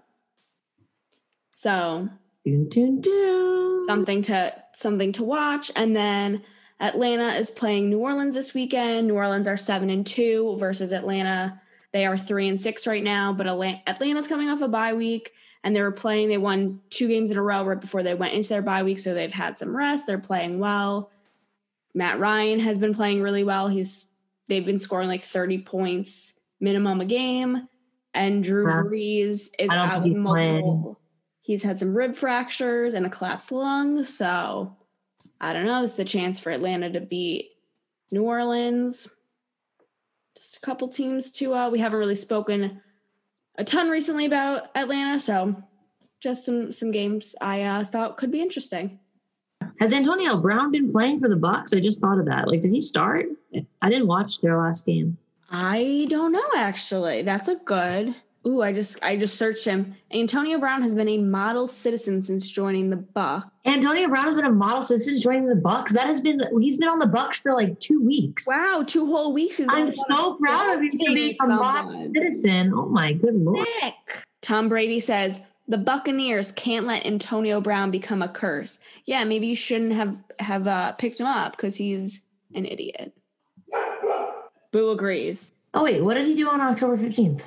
So 1.52 2.08
Dun, 2.46 2.68
dun, 2.68 3.00
dun. 3.00 3.86
something 3.86 4.22
to 4.22 4.54
something 4.72 5.12
to 5.12 5.24
watch 5.24 5.70
and 5.76 5.94
then 5.94 6.42
atlanta 6.80 7.34
is 7.34 7.50
playing 7.50 7.90
new 7.90 7.98
orleans 7.98 8.34
this 8.34 8.54
weekend 8.54 9.08
new 9.08 9.14
orleans 9.14 9.46
are 9.46 9.58
seven 9.58 9.90
and 9.90 10.06
two 10.06 10.56
versus 10.58 10.90
atlanta 10.92 11.60
they 11.92 12.06
are 12.06 12.16
three 12.16 12.48
and 12.48 12.58
six 12.58 12.86
right 12.86 13.04
now 13.04 13.30
but 13.34 13.46
Atla- 13.46 13.82
atlanta's 13.86 14.26
coming 14.26 14.48
off 14.48 14.62
a 14.62 14.68
bye 14.68 14.94
week 14.94 15.32
and 15.64 15.74
they 15.74 15.82
were 15.82 15.92
playing 15.92 16.28
they 16.28 16.38
won 16.38 16.80
two 16.90 17.08
games 17.08 17.30
in 17.30 17.36
a 17.36 17.42
row 17.42 17.64
right 17.64 17.80
before 17.80 18.02
they 18.02 18.14
went 18.14 18.34
into 18.34 18.48
their 18.48 18.62
bye 18.62 18.82
week 18.82 18.98
so 18.98 19.14
they've 19.14 19.32
had 19.32 19.56
some 19.56 19.76
rest 19.76 20.06
they're 20.06 20.18
playing 20.18 20.58
well 20.58 21.10
matt 21.94 22.18
ryan 22.18 22.60
has 22.60 22.78
been 22.78 22.94
playing 22.94 23.22
really 23.22 23.44
well 23.44 23.68
he's 23.68 24.12
they've 24.48 24.66
been 24.66 24.78
scoring 24.78 25.08
like 25.08 25.22
30 25.22 25.58
points 25.58 26.34
minimum 26.60 27.00
a 27.00 27.04
game 27.04 27.68
and 28.14 28.42
drew 28.42 28.64
brees 28.64 29.50
is 29.58 29.70
out 29.70 30.02
with 30.02 30.12
he's 30.12 30.22
playing. 30.22 30.60
multiple 30.64 31.00
He's 31.50 31.64
had 31.64 31.80
some 31.80 31.96
rib 31.96 32.14
fractures 32.14 32.94
and 32.94 33.04
a 33.04 33.10
collapsed 33.10 33.50
lung. 33.50 34.04
So 34.04 34.76
I 35.40 35.52
don't 35.52 35.64
know. 35.64 35.82
Is 35.82 35.94
the 35.94 36.04
chance 36.04 36.38
for 36.38 36.50
Atlanta 36.50 36.92
to 36.92 37.00
beat 37.00 37.50
New 38.12 38.22
Orleans. 38.22 39.08
Just 40.36 40.58
a 40.58 40.60
couple 40.60 40.86
teams 40.86 41.32
to 41.32 41.52
uh 41.54 41.68
we 41.68 41.80
haven't 41.80 41.98
really 41.98 42.14
spoken 42.14 42.80
a 43.56 43.64
ton 43.64 43.88
recently 43.88 44.26
about 44.26 44.70
Atlanta, 44.74 45.18
so 45.20 45.62
just 46.20 46.44
some 46.44 46.70
some 46.70 46.90
games 46.90 47.34
I 47.40 47.62
uh, 47.62 47.84
thought 47.84 48.16
could 48.16 48.30
be 48.30 48.40
interesting. 48.40 48.98
Has 49.80 49.92
Antonio 49.92 50.36
Brown 50.36 50.70
been 50.70 50.90
playing 50.90 51.20
for 51.20 51.28
the 51.28 51.36
Bucs? 51.36 51.74
I 51.74 51.80
just 51.80 52.00
thought 52.00 52.18
of 52.18 52.26
that. 52.26 52.48
Like, 52.48 52.60
did 52.60 52.70
he 52.70 52.80
start? 52.80 53.26
I 53.82 53.88
didn't 53.88 54.06
watch 54.06 54.40
their 54.40 54.58
last 54.58 54.84
game. 54.86 55.16
I 55.50 56.06
don't 56.08 56.32
know 56.32 56.48
actually. 56.54 57.22
That's 57.22 57.48
a 57.48 57.56
good. 57.56 58.14
Ooh, 58.46 58.62
I 58.62 58.72
just 58.72 58.98
I 59.02 59.16
just 59.16 59.36
searched 59.36 59.66
him. 59.66 59.94
Antonio 60.12 60.58
Brown 60.58 60.80
has 60.80 60.94
been 60.94 61.08
a 61.08 61.18
model 61.18 61.66
citizen 61.66 62.22
since 62.22 62.50
joining 62.50 62.88
the 62.88 62.96
Bucs. 62.96 63.50
Antonio 63.66 64.08
Brown 64.08 64.24
has 64.24 64.34
been 64.34 64.46
a 64.46 64.50
model 64.50 64.80
citizen 64.80 65.20
joining 65.20 65.46
the 65.46 65.54
Bucs. 65.54 65.90
That 65.90 66.06
has 66.06 66.22
been 66.22 66.40
he's 66.58 66.78
been 66.78 66.88
on 66.88 66.98
the 66.98 67.06
Bucs 67.06 67.42
for 67.42 67.52
like 67.52 67.78
two 67.80 68.02
weeks. 68.02 68.46
Wow, 68.48 68.82
two 68.86 69.04
whole 69.04 69.34
weeks. 69.34 69.60
I'm 69.68 69.92
so 69.92 70.36
proud 70.36 70.74
of 70.76 70.80
him 70.80 70.88
for 70.88 71.14
being 71.14 71.34
a 71.42 71.46
model 71.48 72.10
citizen. 72.14 72.72
Oh 72.74 72.86
my 72.86 73.12
good 73.12 73.34
lord. 73.34 73.66
Sick. 73.82 74.24
Tom 74.40 74.70
Brady 74.70 75.00
says 75.00 75.38
the 75.68 75.76
Buccaneers 75.76 76.50
can't 76.52 76.86
let 76.86 77.04
Antonio 77.04 77.60
Brown 77.60 77.90
become 77.90 78.22
a 78.22 78.28
curse. 78.28 78.78
Yeah, 79.04 79.24
maybe 79.24 79.48
you 79.48 79.54
shouldn't 79.54 79.92
have 79.92 80.16
have 80.38 80.66
uh, 80.66 80.92
picked 80.92 81.20
him 81.20 81.26
up 81.26 81.56
because 81.56 81.76
he's 81.76 82.22
an 82.54 82.64
idiot. 82.64 83.12
Boo 84.72 84.90
agrees. 84.92 85.52
Oh 85.74 85.84
wait, 85.84 86.02
what 86.02 86.14
did 86.14 86.26
he 86.26 86.34
do 86.34 86.48
on 86.48 86.62
October 86.62 86.96
15th? 86.96 87.44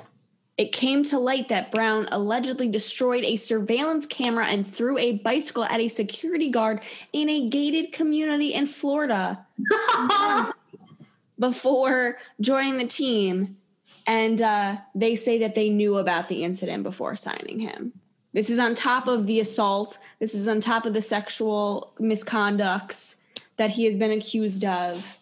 It 0.56 0.70
came 0.70 1.02
to 1.04 1.18
light 1.18 1.48
that 1.48 1.72
Brown 1.72 2.08
allegedly 2.12 2.68
destroyed 2.68 3.24
a 3.24 3.36
surveillance 3.36 4.06
camera 4.06 4.46
and 4.46 4.66
threw 4.66 4.96
a 4.98 5.18
bicycle 5.18 5.64
at 5.64 5.80
a 5.80 5.88
security 5.88 6.48
guard 6.48 6.82
in 7.12 7.28
a 7.28 7.48
gated 7.48 7.92
community 7.92 8.54
in 8.54 8.66
Florida 8.66 9.44
before 11.38 12.18
joining 12.40 12.78
the 12.78 12.86
team. 12.86 13.56
And 14.06 14.40
uh, 14.40 14.76
they 14.94 15.16
say 15.16 15.38
that 15.38 15.56
they 15.56 15.70
knew 15.70 15.96
about 15.98 16.28
the 16.28 16.44
incident 16.44 16.84
before 16.84 17.16
signing 17.16 17.58
him. 17.58 17.92
This 18.32 18.50
is 18.50 18.58
on 18.58 18.74
top 18.74 19.08
of 19.08 19.26
the 19.26 19.40
assault. 19.40 19.98
This 20.20 20.34
is 20.34 20.46
on 20.46 20.60
top 20.60 20.86
of 20.86 20.92
the 20.92 21.00
sexual 21.00 21.94
misconducts 22.00 23.16
that 23.56 23.70
he 23.70 23.84
has 23.86 23.96
been 23.96 24.10
accused 24.10 24.64
of. 24.64 25.18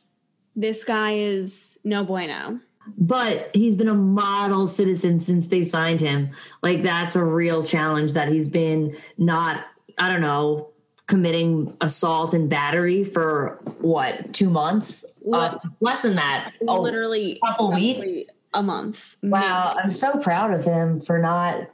This 0.56 0.84
guy 0.84 1.12
is 1.12 1.78
no 1.84 2.04
bueno. 2.04 2.60
But 2.98 3.50
he's 3.54 3.76
been 3.76 3.88
a 3.88 3.94
model 3.94 4.66
citizen 4.66 5.18
since 5.18 5.48
they 5.48 5.64
signed 5.64 6.00
him. 6.00 6.30
Like 6.62 6.82
that's 6.82 7.16
a 7.16 7.24
real 7.24 7.62
challenge 7.62 8.12
that 8.14 8.28
he's 8.28 8.48
been 8.48 8.96
not, 9.18 9.64
I 9.98 10.10
don't 10.10 10.20
know, 10.20 10.70
committing 11.06 11.76
assault 11.80 12.34
and 12.34 12.48
battery 12.48 13.04
for 13.04 13.60
what, 13.80 14.32
two 14.32 14.50
months? 14.50 15.04
Uh, 15.32 15.58
less 15.80 16.02
than 16.02 16.16
that. 16.16 16.54
Oh, 16.66 16.80
literally 16.80 17.38
couple 17.46 17.68
probably 17.68 18.02
weeks? 18.02 18.30
a 18.54 18.62
month. 18.62 19.16
wow. 19.22 19.74
maybe. 19.74 19.84
I'm 19.84 19.92
so 19.92 20.18
proud 20.18 20.52
of 20.52 20.64
him 20.64 21.00
for 21.00 21.18
not 21.18 21.68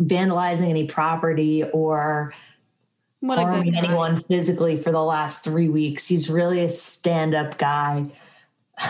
vandalizing 0.00 0.68
any 0.68 0.86
property 0.86 1.64
or 1.64 2.32
What 3.20 3.38
a 3.38 3.42
good 3.42 3.48
harming 3.48 3.76
anyone 3.76 4.22
physically 4.24 4.76
for 4.76 4.92
the 4.92 5.02
last 5.02 5.42
three 5.42 5.68
weeks. 5.68 6.06
He's 6.06 6.30
really 6.30 6.62
a 6.62 6.68
stand 6.68 7.34
up 7.34 7.58
guy. 7.58 8.06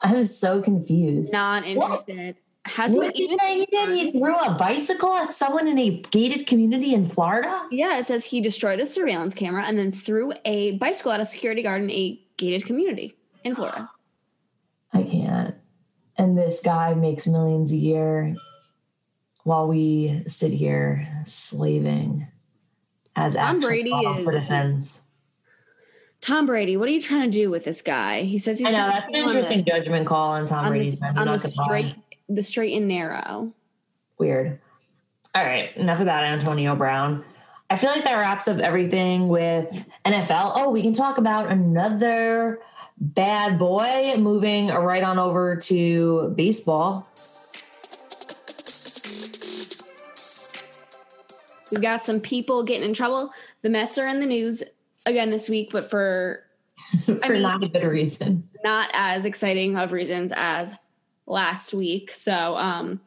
I'm 0.00 0.24
so 0.24 0.62
confused. 0.62 1.32
Not 1.32 1.64
interested. 1.66 2.36
Has 2.64 2.92
What 2.92 3.16
he 3.16 3.24
even? 3.24 3.38
he 3.38 3.54
he 3.60 3.66
did? 3.66 3.88
He 4.12 4.18
threw 4.18 4.36
a 4.36 4.54
bicycle 4.54 5.14
at 5.14 5.32
someone 5.32 5.66
in 5.68 5.78
a 5.78 6.02
gated 6.10 6.46
community 6.46 6.92
in 6.92 7.06
Florida? 7.08 7.66
Yeah, 7.70 7.98
it 7.98 8.06
says 8.06 8.24
he 8.26 8.40
destroyed 8.42 8.78
a 8.80 8.86
surveillance 8.86 9.34
camera 9.34 9.64
and 9.64 9.78
then 9.78 9.90
threw 9.90 10.32
a 10.44 10.72
bicycle 10.72 11.12
at 11.12 11.20
a 11.20 11.24
security 11.24 11.62
guard 11.62 11.82
in 11.82 11.90
a 11.90 12.20
gated 12.36 12.66
community 12.66 13.16
in 13.42 13.54
Florida. 13.54 13.88
I 14.92 15.02
can't. 15.02 15.54
And 16.16 16.36
this 16.36 16.60
guy 16.62 16.94
makes 16.94 17.26
millions 17.26 17.72
a 17.72 17.76
year 17.76 18.36
while 19.44 19.66
we 19.66 20.22
sit 20.26 20.52
here 20.52 21.08
slaving 21.24 22.26
as 23.16 23.34
Tom 23.34 23.56
actual 23.56 23.68
Brady 23.70 23.90
is- 23.90 24.24
citizens. 24.24 25.00
Tom 26.20 26.46
Brady, 26.46 26.76
what 26.76 26.88
are 26.88 26.92
you 26.92 27.00
trying 27.00 27.30
to 27.30 27.38
do 27.38 27.50
with 27.50 27.64
this 27.64 27.80
guy? 27.80 28.22
He 28.22 28.38
says 28.38 28.58
he's 28.58 28.68
I 28.68 28.70
know 28.72 28.76
that's 28.92 29.08
an 29.08 29.14
on 29.14 29.22
interesting 29.28 29.58
the- 29.58 29.70
judgment 29.70 30.06
call 30.06 30.30
on 30.30 30.46
Tom 30.46 30.66
on 30.66 30.72
the, 30.72 30.80
end. 30.80 30.98
I'm 31.02 31.08
on 31.08 31.14
the 31.14 31.24
not 31.24 31.42
gonna 31.42 31.54
lie. 31.56 31.64
straight, 31.64 31.94
the 32.28 32.42
straight 32.42 32.76
and 32.76 32.88
narrow. 32.88 33.52
Weird. 34.18 34.58
All 35.34 35.44
right, 35.44 35.76
enough 35.76 36.00
about 36.00 36.24
Antonio 36.24 36.74
Brown. 36.74 37.24
I 37.70 37.76
feel 37.76 37.90
like 37.90 38.02
that 38.04 38.16
wraps 38.18 38.48
up 38.48 38.58
everything 38.58 39.28
with 39.28 39.86
NFL. 40.04 40.52
Oh, 40.56 40.70
we 40.70 40.82
can 40.82 40.94
talk 40.94 41.18
about 41.18 41.50
another 41.52 42.60
bad 42.96 43.58
boy 43.58 44.14
moving 44.16 44.68
right 44.68 45.02
on 45.02 45.18
over 45.18 45.54
to 45.54 46.32
baseball. 46.34 47.06
We've 51.70 51.82
got 51.82 52.04
some 52.04 52.20
people 52.20 52.62
getting 52.62 52.88
in 52.88 52.94
trouble. 52.94 53.30
The 53.62 53.68
Mets 53.68 53.98
are 53.98 54.08
in 54.08 54.20
the 54.20 54.26
news 54.26 54.62
again 55.08 55.30
this 55.30 55.48
week, 55.48 55.70
but 55.72 55.90
for 55.90 56.44
for 57.04 57.12
mean- 57.28 57.42
not 57.42 57.62
a 57.64 57.68
good 57.68 57.84
reason. 57.84 58.48
not 58.62 58.90
as 58.92 59.24
exciting 59.24 59.76
of 59.76 59.92
reasons 59.92 60.32
as 60.36 60.74
last 61.26 61.74
week. 61.74 62.10
So 62.10 62.56
um 62.56 63.00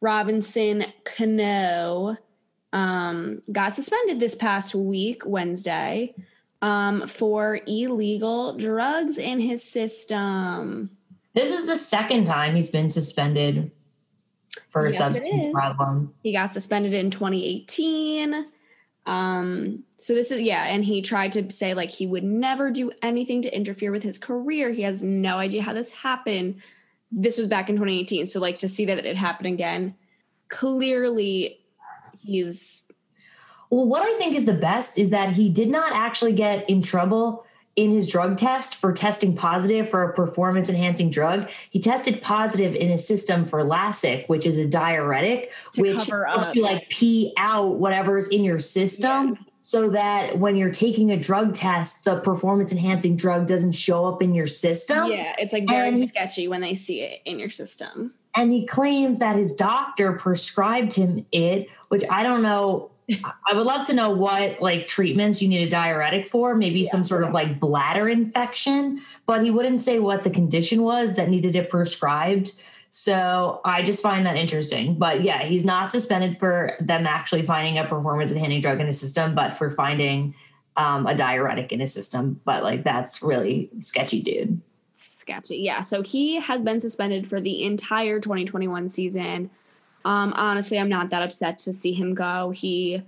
Robinson 0.00 0.86
Cano 1.04 2.16
um 2.72 3.42
got 3.50 3.74
suspended 3.74 4.20
this 4.20 4.34
past 4.34 4.74
week, 4.74 5.22
Wednesday, 5.26 6.14
um, 6.62 7.06
for 7.06 7.60
illegal 7.66 8.56
drugs 8.56 9.18
in 9.18 9.40
his 9.40 9.62
system. 9.62 10.90
This 11.34 11.50
is 11.50 11.66
the 11.66 11.76
second 11.76 12.24
time 12.24 12.56
he's 12.56 12.70
been 12.70 12.90
suspended 12.90 13.70
for 14.70 14.84
a 14.84 14.92
substance 14.92 15.52
problem. 15.52 16.12
He 16.22 16.32
got 16.32 16.52
suspended 16.52 16.92
in 16.94 17.10
2018. 17.10 18.44
Um, 19.08 19.84
so 19.96 20.14
this 20.14 20.30
is 20.30 20.42
yeah, 20.42 20.64
and 20.64 20.84
he 20.84 21.00
tried 21.00 21.32
to 21.32 21.50
say 21.50 21.72
like 21.72 21.90
he 21.90 22.06
would 22.06 22.22
never 22.22 22.70
do 22.70 22.92
anything 23.02 23.40
to 23.42 23.56
interfere 23.56 23.90
with 23.90 24.02
his 24.02 24.18
career. 24.18 24.70
He 24.70 24.82
has 24.82 25.02
no 25.02 25.38
idea 25.38 25.62
how 25.62 25.72
this 25.72 25.90
happened. 25.90 26.60
This 27.10 27.38
was 27.38 27.46
back 27.46 27.70
in 27.70 27.76
2018. 27.76 28.26
So 28.26 28.38
like 28.38 28.58
to 28.58 28.68
see 28.68 28.84
that 28.84 28.98
it 28.98 29.16
happened 29.16 29.46
again, 29.46 29.94
clearly 30.48 31.58
he's 32.18 32.82
Well, 33.70 33.86
what 33.86 34.02
I 34.02 34.18
think 34.18 34.36
is 34.36 34.44
the 34.44 34.52
best 34.52 34.98
is 34.98 35.08
that 35.08 35.32
he 35.32 35.48
did 35.48 35.70
not 35.70 35.92
actually 35.94 36.34
get 36.34 36.68
in 36.68 36.82
trouble 36.82 37.46
in 37.78 37.92
his 37.92 38.08
drug 38.08 38.36
test 38.36 38.74
for 38.74 38.92
testing 38.92 39.36
positive 39.36 39.88
for 39.88 40.02
a 40.02 40.12
performance 40.12 40.68
enhancing 40.68 41.10
drug. 41.10 41.48
He 41.70 41.78
tested 41.78 42.20
positive 42.20 42.74
in 42.74 42.88
his 42.88 43.06
system 43.06 43.44
for 43.44 43.62
Lasix, 43.62 44.28
which 44.28 44.46
is 44.46 44.58
a 44.58 44.66
diuretic, 44.66 45.52
To 45.74 45.82
which 45.82 46.06
helps 46.06 46.56
you 46.56 46.62
like 46.62 46.88
pee 46.90 47.32
out 47.38 47.76
whatever's 47.76 48.28
in 48.28 48.42
your 48.42 48.58
system. 48.58 49.38
So 49.60 49.90
that 49.90 50.38
when 50.38 50.56
you're 50.56 50.72
taking 50.72 51.12
a 51.12 51.16
drug 51.16 51.54
test, 51.54 52.04
the 52.04 52.20
performance 52.20 52.72
enhancing 52.72 53.16
drug 53.16 53.46
doesn't 53.46 53.72
show 53.72 54.06
up 54.06 54.22
in 54.22 54.34
your 54.34 54.46
system. 54.46 55.10
yeah, 55.10 55.34
it's 55.38 55.52
like 55.52 55.68
very 55.68 55.88
and- 55.88 56.08
sketchy 56.08 56.48
when 56.48 56.60
they 56.62 56.74
see 56.74 57.02
it 57.02 57.20
in 57.26 57.38
your 57.38 57.50
system. 57.50 58.14
and 58.34 58.50
he 58.52 58.66
claims 58.66 59.18
that 59.20 59.36
his 59.36 59.52
doctor 59.54 60.12
prescribed 60.14 60.92
him 60.94 61.24
it 61.32 61.66
which 61.88 62.04
i 62.10 62.22
don't 62.22 62.42
know 62.42 62.90
i 63.46 63.54
would 63.54 63.66
love 63.66 63.86
to 63.86 63.92
know 63.92 64.10
what 64.10 64.60
like 64.60 64.86
treatments 64.86 65.40
you 65.40 65.48
need 65.48 65.62
a 65.62 65.68
diuretic 65.68 66.28
for 66.28 66.54
maybe 66.54 66.84
some 66.84 67.04
sort 67.04 67.24
of 67.24 67.32
like 67.32 67.58
bladder 67.58 68.08
infection 68.08 69.00
but 69.26 69.42
he 69.42 69.50
wouldn't 69.50 69.80
say 69.80 69.98
what 69.98 70.24
the 70.24 70.30
condition 70.30 70.82
was 70.82 71.16
that 71.16 71.28
needed 71.28 71.56
it 71.56 71.70
prescribed 71.70 72.52
so 72.90 73.60
i 73.64 73.82
just 73.82 74.02
find 74.02 74.26
that 74.26 74.36
interesting 74.36 74.98
but 74.98 75.22
yeah 75.22 75.42
he's 75.42 75.64
not 75.64 75.90
suspended 75.90 76.36
for 76.36 76.76
them 76.80 77.06
actually 77.06 77.42
finding 77.42 77.78
a 77.78 77.84
performance 77.84 78.30
enhancing 78.30 78.60
drug 78.60 78.80
in 78.80 78.86
his 78.86 79.00
system 79.00 79.34
but 79.34 79.50
for 79.50 79.70
finding 79.70 80.34
um, 80.76 81.08
a 81.08 81.14
diuretic 81.14 81.72
in 81.72 81.80
his 81.80 81.92
system 81.92 82.40
but 82.44 82.62
like 82.62 82.84
that's 82.84 83.22
really 83.22 83.70
sketchy 83.80 84.22
dude 84.22 84.60
sketchy. 85.28 85.58
Yeah. 85.58 85.82
So 85.82 86.02
he 86.02 86.40
has 86.40 86.62
been 86.62 86.80
suspended 86.80 87.28
for 87.28 87.40
the 87.40 87.64
entire 87.64 88.18
2021 88.18 88.88
season. 88.88 89.50
Um, 90.08 90.32
honestly, 90.36 90.78
I'm 90.78 90.88
not 90.88 91.10
that 91.10 91.20
upset 91.20 91.58
to 91.58 91.72
see 91.74 91.92
him 91.92 92.14
go. 92.14 92.48
He, 92.48 93.02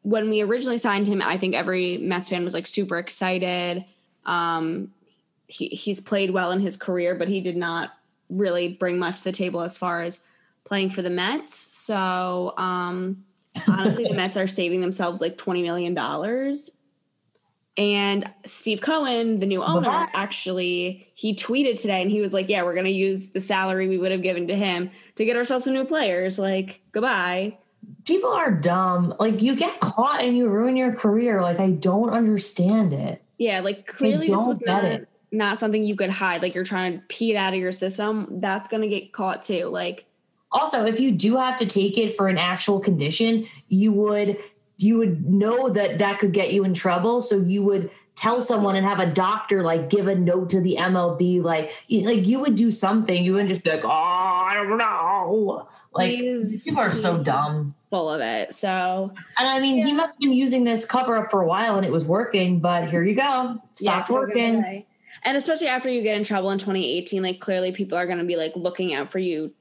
when 0.00 0.30
we 0.30 0.40
originally 0.40 0.78
signed 0.78 1.06
him, 1.06 1.20
I 1.20 1.36
think 1.36 1.54
every 1.54 1.98
Mets 1.98 2.30
fan 2.30 2.42
was 2.42 2.54
like 2.54 2.66
super 2.66 2.96
excited. 2.96 3.84
Um, 4.24 4.94
he, 5.46 5.68
he's 5.68 6.00
played 6.00 6.30
well 6.30 6.52
in 6.52 6.60
his 6.60 6.74
career, 6.74 7.16
but 7.16 7.28
he 7.28 7.42
did 7.42 7.58
not 7.58 7.90
really 8.30 8.68
bring 8.68 8.98
much 8.98 9.18
to 9.18 9.24
the 9.24 9.32
table 9.32 9.60
as 9.60 9.76
far 9.76 10.00
as 10.04 10.20
playing 10.64 10.88
for 10.88 11.02
the 11.02 11.10
Mets. 11.10 11.54
So, 11.54 12.54
um, 12.56 13.22
honestly, 13.68 14.04
the 14.04 14.14
Mets 14.16 14.38
are 14.38 14.48
saving 14.48 14.80
themselves 14.80 15.20
like 15.20 15.36
$20 15.36 15.62
million. 15.62 15.94
And 17.78 18.30
Steve 18.44 18.80
Cohen, 18.80 19.38
the 19.38 19.46
new 19.46 19.62
owner, 19.62 20.08
actually, 20.14 21.10
he 21.14 21.34
tweeted 21.34 21.78
today 21.78 22.00
and 22.00 22.10
he 22.10 22.20
was 22.22 22.32
like, 22.32 22.48
Yeah, 22.48 22.62
we're 22.62 22.72
going 22.72 22.86
to 22.86 22.90
use 22.90 23.30
the 23.30 23.40
salary 23.40 23.86
we 23.86 23.98
would 23.98 24.12
have 24.12 24.22
given 24.22 24.46
to 24.48 24.56
him 24.56 24.90
to 25.16 25.24
get 25.24 25.36
ourselves 25.36 25.64
some 25.66 25.74
new 25.74 25.84
players. 25.84 26.38
Like, 26.38 26.80
goodbye. 26.92 27.58
people 28.04 28.30
are 28.30 28.50
dumb. 28.50 29.14
Like 29.20 29.42
you 29.42 29.54
get 29.56 29.78
caught 29.80 30.22
and 30.22 30.36
you 30.36 30.48
ruin 30.48 30.76
your 30.76 30.94
career. 30.94 31.42
Like 31.42 31.60
I 31.60 31.70
don't 31.70 32.10
understand 32.10 32.92
it. 32.92 33.22
Yeah, 33.38 33.60
like 33.60 33.86
clearly 33.86 34.28
this 34.28 34.46
was 34.46 34.62
not, 34.62 34.84
it. 34.84 35.08
not 35.30 35.58
something 35.58 35.82
you 35.82 35.96
could 35.96 36.08
hide. 36.08 36.40
Like, 36.40 36.54
you're 36.54 36.64
trying 36.64 36.94
to 36.94 37.04
pee 37.08 37.32
it 37.32 37.36
out 37.36 37.52
of 37.52 37.60
your 37.60 37.72
system. 37.72 38.40
That's 38.40 38.68
going 38.70 38.82
to 38.82 38.88
get 38.88 39.12
caught 39.12 39.42
too. 39.42 39.66
Like, 39.66 40.06
Also, 40.50 40.86
if 40.86 40.98
you 40.98 41.12
do 41.12 41.36
have 41.36 41.58
to 41.58 41.66
take 41.66 41.98
it 41.98 42.16
for 42.16 42.28
an 42.28 42.38
actual 42.38 42.80
condition, 42.80 43.46
you 43.68 43.92
would 43.92 44.38
you 44.78 44.98
would 44.98 45.24
know 45.26 45.68
that 45.70 45.98
that 45.98 46.18
could 46.18 46.32
get 46.32 46.52
you 46.52 46.64
in 46.64 46.74
trouble. 46.74 47.22
So 47.22 47.38
you 47.40 47.62
would 47.62 47.90
tell 48.14 48.40
someone 48.40 48.76
and 48.76 48.86
have 48.86 48.98
a 48.98 49.06
doctor 49.06 49.62
like 49.62 49.90
give 49.90 50.06
a 50.08 50.14
note 50.14 50.48
to 50.50 50.60
the 50.60 50.76
MLB. 50.78 51.42
Like 51.42 51.84
you, 51.88 52.00
like 52.02 52.26
you 52.26 52.40
would 52.40 52.54
do 52.54 52.70
something. 52.70 53.22
You 53.22 53.32
wouldn't 53.32 53.48
just 53.50 53.62
be 53.62 53.70
like, 53.70 53.84
oh, 53.84 53.88
I 53.90 54.54
don't 54.56 54.78
know. 54.78 55.68
Like 55.94 56.16
Please. 56.16 56.64
people 56.64 56.80
are 56.80 56.92
so 56.92 57.18
dumb. 57.22 57.74
full 57.90 58.10
of 58.10 58.20
it. 58.20 58.54
So, 58.54 59.12
And 59.38 59.48
I 59.48 59.60
mean, 59.60 59.84
he 59.86 59.92
must 59.92 60.12
have 60.12 60.18
been 60.18 60.32
using 60.32 60.64
this 60.64 60.84
cover 60.86 61.16
up 61.16 61.30
for 61.30 61.42
a 61.42 61.46
while 61.46 61.76
and 61.76 61.84
it 61.86 61.92
was 61.92 62.04
working, 62.04 62.60
but 62.60 62.88
here 62.88 63.02
you 63.02 63.14
go. 63.14 63.22
yeah, 63.22 63.54
Stopped 63.74 64.10
I 64.10 64.12
working. 64.14 64.84
And 65.24 65.36
especially 65.36 65.68
after 65.68 65.90
you 65.90 66.02
get 66.02 66.16
in 66.16 66.22
trouble 66.22 66.50
in 66.50 66.58
2018, 66.58 67.22
like 67.22 67.40
clearly 67.40 67.72
people 67.72 67.98
are 67.98 68.06
going 68.06 68.18
to 68.18 68.24
be 68.24 68.36
like 68.36 68.52
looking 68.56 68.94
out 68.94 69.10
for 69.10 69.18
you. 69.18 69.52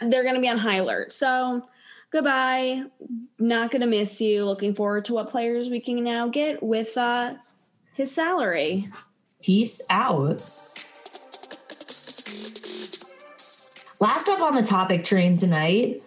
They're 0.00 0.22
going 0.22 0.36
to 0.36 0.40
be 0.40 0.48
on 0.48 0.58
high 0.58 0.76
alert. 0.76 1.12
So 1.12 1.66
goodbye. 2.10 2.84
Not 3.38 3.70
going 3.70 3.80
to 3.80 3.86
miss 3.86 4.20
you. 4.20 4.44
Looking 4.44 4.74
forward 4.74 5.04
to 5.06 5.14
what 5.14 5.30
players 5.30 5.70
we 5.70 5.80
can 5.80 6.02
now 6.02 6.28
get 6.28 6.62
with 6.62 6.96
uh, 6.96 7.34
his 7.94 8.12
salary. 8.12 8.88
Peace 9.42 9.80
out. 9.88 10.42
Last 14.00 14.28
up 14.28 14.40
on 14.40 14.54
the 14.54 14.62
topic 14.62 15.04
train 15.04 15.36
tonight, 15.36 16.02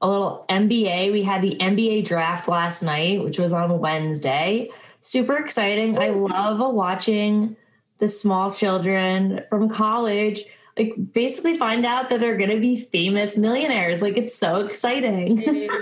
a 0.00 0.08
little 0.08 0.44
NBA. 0.50 1.12
We 1.12 1.22
had 1.22 1.42
the 1.42 1.56
NBA 1.56 2.04
draft 2.04 2.46
last 2.46 2.82
night, 2.82 3.24
which 3.24 3.38
was 3.38 3.52
on 3.52 3.78
Wednesday. 3.78 4.70
Super 5.00 5.38
exciting. 5.38 5.98
I 5.98 6.10
love 6.10 6.74
watching 6.74 7.56
the 7.98 8.08
small 8.08 8.52
children 8.52 9.42
from 9.48 9.68
college 9.68 10.44
like 10.78 10.94
basically 11.12 11.56
find 11.56 11.84
out 11.84 12.10
that 12.10 12.20
they're 12.20 12.36
going 12.36 12.50
to 12.50 12.60
be 12.60 12.76
famous 12.76 13.36
millionaires. 13.36 14.00
Like 14.02 14.16
it's 14.16 14.34
so 14.34 14.56
exciting. 14.60 15.42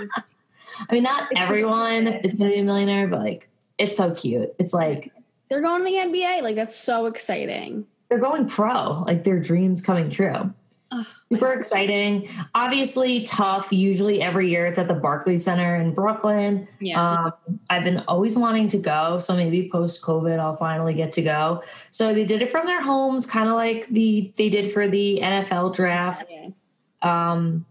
I 0.89 0.93
mean, 0.93 1.03
not 1.03 1.27
It's 1.31 1.39
everyone 1.39 2.07
is 2.07 2.35
going 2.35 2.51
to 2.51 2.55
be 2.55 2.61
a 2.61 2.65
millionaire, 2.65 3.07
but 3.07 3.19
like 3.19 3.49
it's 3.77 3.97
so 3.97 4.11
cute. 4.11 4.53
It's 4.59 4.73
like 4.73 5.11
They're 5.49 5.61
going 5.61 5.85
to 5.85 5.85
the 5.85 5.97
NBA. 5.97 6.41
Like 6.41 6.55
that's 6.55 6.75
so 6.75 7.05
exciting. 7.05 7.85
they're 8.09 8.19
going 8.19 8.47
pro, 8.47 9.03
like 9.03 9.23
their 9.23 9.39
dreams 9.39 9.81
coming 9.81 10.09
true. 10.09 10.53
Ugh. 10.91 11.05
Super 11.31 11.53
exciting. 11.53 12.29
Obviously, 12.55 13.23
tough. 13.23 13.73
Usually, 13.73 14.21
every 14.21 14.49
year 14.49 14.65
it's 14.65 14.79
at 14.79 14.87
the 14.87 14.93
Barclays 14.93 15.43
Center 15.43 15.75
in 15.75 15.93
Brooklyn. 15.93 16.67
Yeah. 16.79 17.01
Um, 17.25 17.59
I've 17.69 17.83
been 17.83 18.03
always 18.07 18.37
wanting 18.37 18.69
to 18.69 18.77
go, 18.77 19.19
so 19.19 19.35
maybe 19.35 19.69
post 19.69 20.01
COVID, 20.03 20.39
I'll 20.39 20.55
finally 20.55 20.93
get 20.93 21.11
to 21.13 21.21
go. 21.21 21.63
So 21.91 22.13
they 22.13 22.23
did 22.23 22.41
it 22.41 22.49
from 22.49 22.65
their 22.65 22.81
homes, 22.81 23.25
kind 23.25 23.49
of 23.49 23.55
like 23.55 23.87
the 23.89 24.31
they 24.37 24.49
did 24.49 24.71
for 24.71 24.87
the 24.87 25.19
NFL 25.21 25.75
draft. 25.75 26.31
Yeah. 26.31 26.51
Um, 27.01 27.65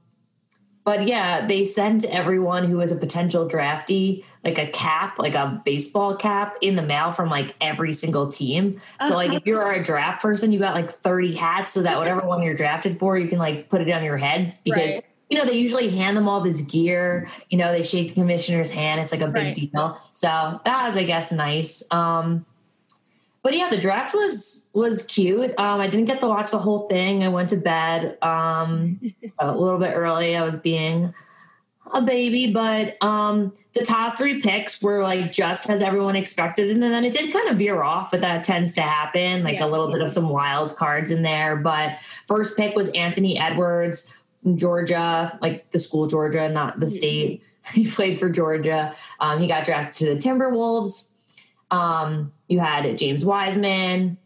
but 0.84 1.08
yeah, 1.08 1.46
they 1.46 1.64
sent 1.64 2.04
everyone 2.04 2.64
who 2.64 2.76
was 2.76 2.92
a 2.92 2.96
potential 2.96 3.48
draftee 3.48 4.24
like 4.46 4.58
a 4.58 4.68
cap, 4.68 5.18
like 5.18 5.34
a 5.34 5.60
baseball 5.64 6.14
cap 6.14 6.56
in 6.60 6.76
the 6.76 6.82
mail 6.82 7.10
from 7.10 7.28
like 7.28 7.56
every 7.60 7.92
single 7.92 8.28
team. 8.28 8.80
So 9.00 9.16
like 9.16 9.32
if 9.32 9.44
you're 9.44 9.72
a 9.72 9.82
draft 9.82 10.22
person, 10.22 10.52
you 10.52 10.60
got 10.60 10.72
like 10.72 10.88
30 10.88 11.34
hats 11.34 11.72
so 11.72 11.82
that 11.82 11.98
whatever 11.98 12.20
one 12.20 12.42
you're 12.44 12.54
drafted 12.54 12.96
for, 12.96 13.18
you 13.18 13.26
can 13.26 13.38
like 13.40 13.68
put 13.68 13.80
it 13.80 13.90
on 13.90 14.04
your 14.04 14.16
head 14.16 14.56
because 14.62 14.94
Right. 14.94 15.04
you 15.30 15.36
know 15.36 15.44
they 15.44 15.58
usually 15.58 15.90
hand 15.90 16.16
them 16.16 16.28
all 16.28 16.40
this 16.40 16.60
gear, 16.62 17.28
you 17.50 17.58
know, 17.58 17.72
they 17.72 17.82
shake 17.82 18.10
the 18.10 18.14
commissioner's 18.14 18.70
hand. 18.70 19.00
It's 19.00 19.10
like 19.10 19.20
a 19.20 19.26
big 19.26 19.34
Right. 19.46 19.54
deal. 19.72 20.00
So 20.12 20.28
that 20.64 20.86
was 20.86 20.96
I 20.96 21.02
guess 21.02 21.32
nice. 21.32 21.82
Um 21.90 22.46
but 23.42 23.56
yeah, 23.56 23.68
the 23.68 23.78
draft 23.78 24.14
was 24.14 24.70
was 24.74 25.04
cute. 25.06 25.54
Um, 25.58 25.80
I 25.80 25.88
didn't 25.88 26.06
get 26.06 26.20
to 26.20 26.28
watch 26.28 26.52
the 26.52 26.58
whole 26.58 26.86
thing. 26.88 27.22
I 27.24 27.28
went 27.28 27.48
to 27.50 27.56
bed 27.56 28.18
um, 28.22 29.00
a 29.38 29.56
little 29.56 29.78
bit 29.78 29.92
early. 29.94 30.36
I 30.36 30.42
was 30.42 30.58
being 30.60 31.14
a 31.92 32.02
baby, 32.02 32.52
but 32.52 32.96
um, 33.02 33.52
the 33.72 33.84
top 33.84 34.16
three 34.18 34.40
picks 34.40 34.82
were 34.82 35.02
like 35.02 35.32
just 35.32 35.68
as 35.70 35.80
everyone 35.80 36.16
expected, 36.16 36.70
and 36.70 36.82
then 36.82 37.04
it 37.04 37.12
did 37.12 37.32
kind 37.32 37.48
of 37.48 37.58
veer 37.58 37.82
off, 37.82 38.10
but 38.10 38.20
that 38.20 38.44
tends 38.44 38.72
to 38.72 38.82
happen. 38.82 39.42
Like 39.44 39.54
Yeah. 39.54 39.66
a 39.66 39.68
little 39.68 39.90
bit 39.90 40.00
of 40.00 40.10
some 40.10 40.28
wild 40.28 40.74
cards 40.76 41.10
in 41.10 41.22
there. 41.22 41.56
But 41.56 41.98
first 42.26 42.56
pick 42.56 42.74
was 42.74 42.88
Anthony 42.90 43.38
Edwards 43.38 44.12
from 44.42 44.56
Georgia, 44.56 45.38
like 45.40 45.68
the 45.70 45.78
school 45.78 46.06
Georgia, 46.06 46.48
not 46.48 46.80
the 46.80 46.86
state. 46.88 47.42
He 47.72 47.84
played 47.84 48.16
for 48.20 48.30
Georgia. 48.30 48.94
Um, 49.18 49.40
he 49.40 49.48
got 49.48 49.64
drafted 49.64 49.96
to 50.06 50.14
the 50.14 50.20
Timberwolves. 50.20 51.10
Um, 51.72 52.30
you 52.46 52.60
had 52.60 52.96
James 52.96 53.24
Wiseman, 53.24 54.18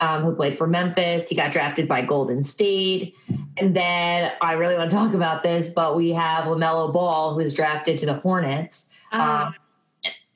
um, 0.00 0.22
who 0.22 0.34
played 0.34 0.56
for 0.56 0.66
Memphis. 0.66 1.28
He 1.28 1.36
got 1.36 1.52
drafted 1.52 1.88
by 1.88 2.02
Golden 2.02 2.42
State. 2.42 3.14
And 3.56 3.74
then 3.74 4.32
I 4.40 4.52
really 4.52 4.76
want 4.76 4.90
to 4.90 4.96
talk 4.96 5.14
about 5.14 5.42
this, 5.42 5.70
but 5.70 5.96
we 5.96 6.10
have 6.10 6.44
LaMelo 6.44 6.92
Ball, 6.92 7.32
who 7.32 7.38
was 7.38 7.54
drafted 7.54 7.98
to 7.98 8.06
the 8.06 8.14
Hornets. 8.14 8.92
Uh, 9.12 9.46
Um, 9.46 9.54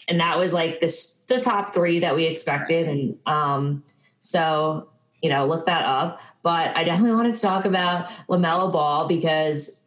and 0.09 0.21
that 0.21 0.39
was 0.39 0.53
like 0.53 0.81
this 0.81 1.19
the 1.29 1.41
top 1.41 1.73
three 1.73 2.01
that 2.01 2.17
we 2.17 2.25
expected. 2.25 2.89
And 2.89 3.17
um, 3.27 3.85
so 4.21 4.89
you 5.23 5.31
know, 5.31 5.47
look 5.47 5.67
that 5.67 5.85
up. 5.85 6.21
But 6.43 6.77
I 6.77 6.85
definitely 6.85 7.17
wanted 7.17 7.35
to 7.35 7.41
talk 7.41 7.65
about 7.65 8.11
LaMelo 8.29 8.73
Ball 8.73 9.07
because 9.07 9.80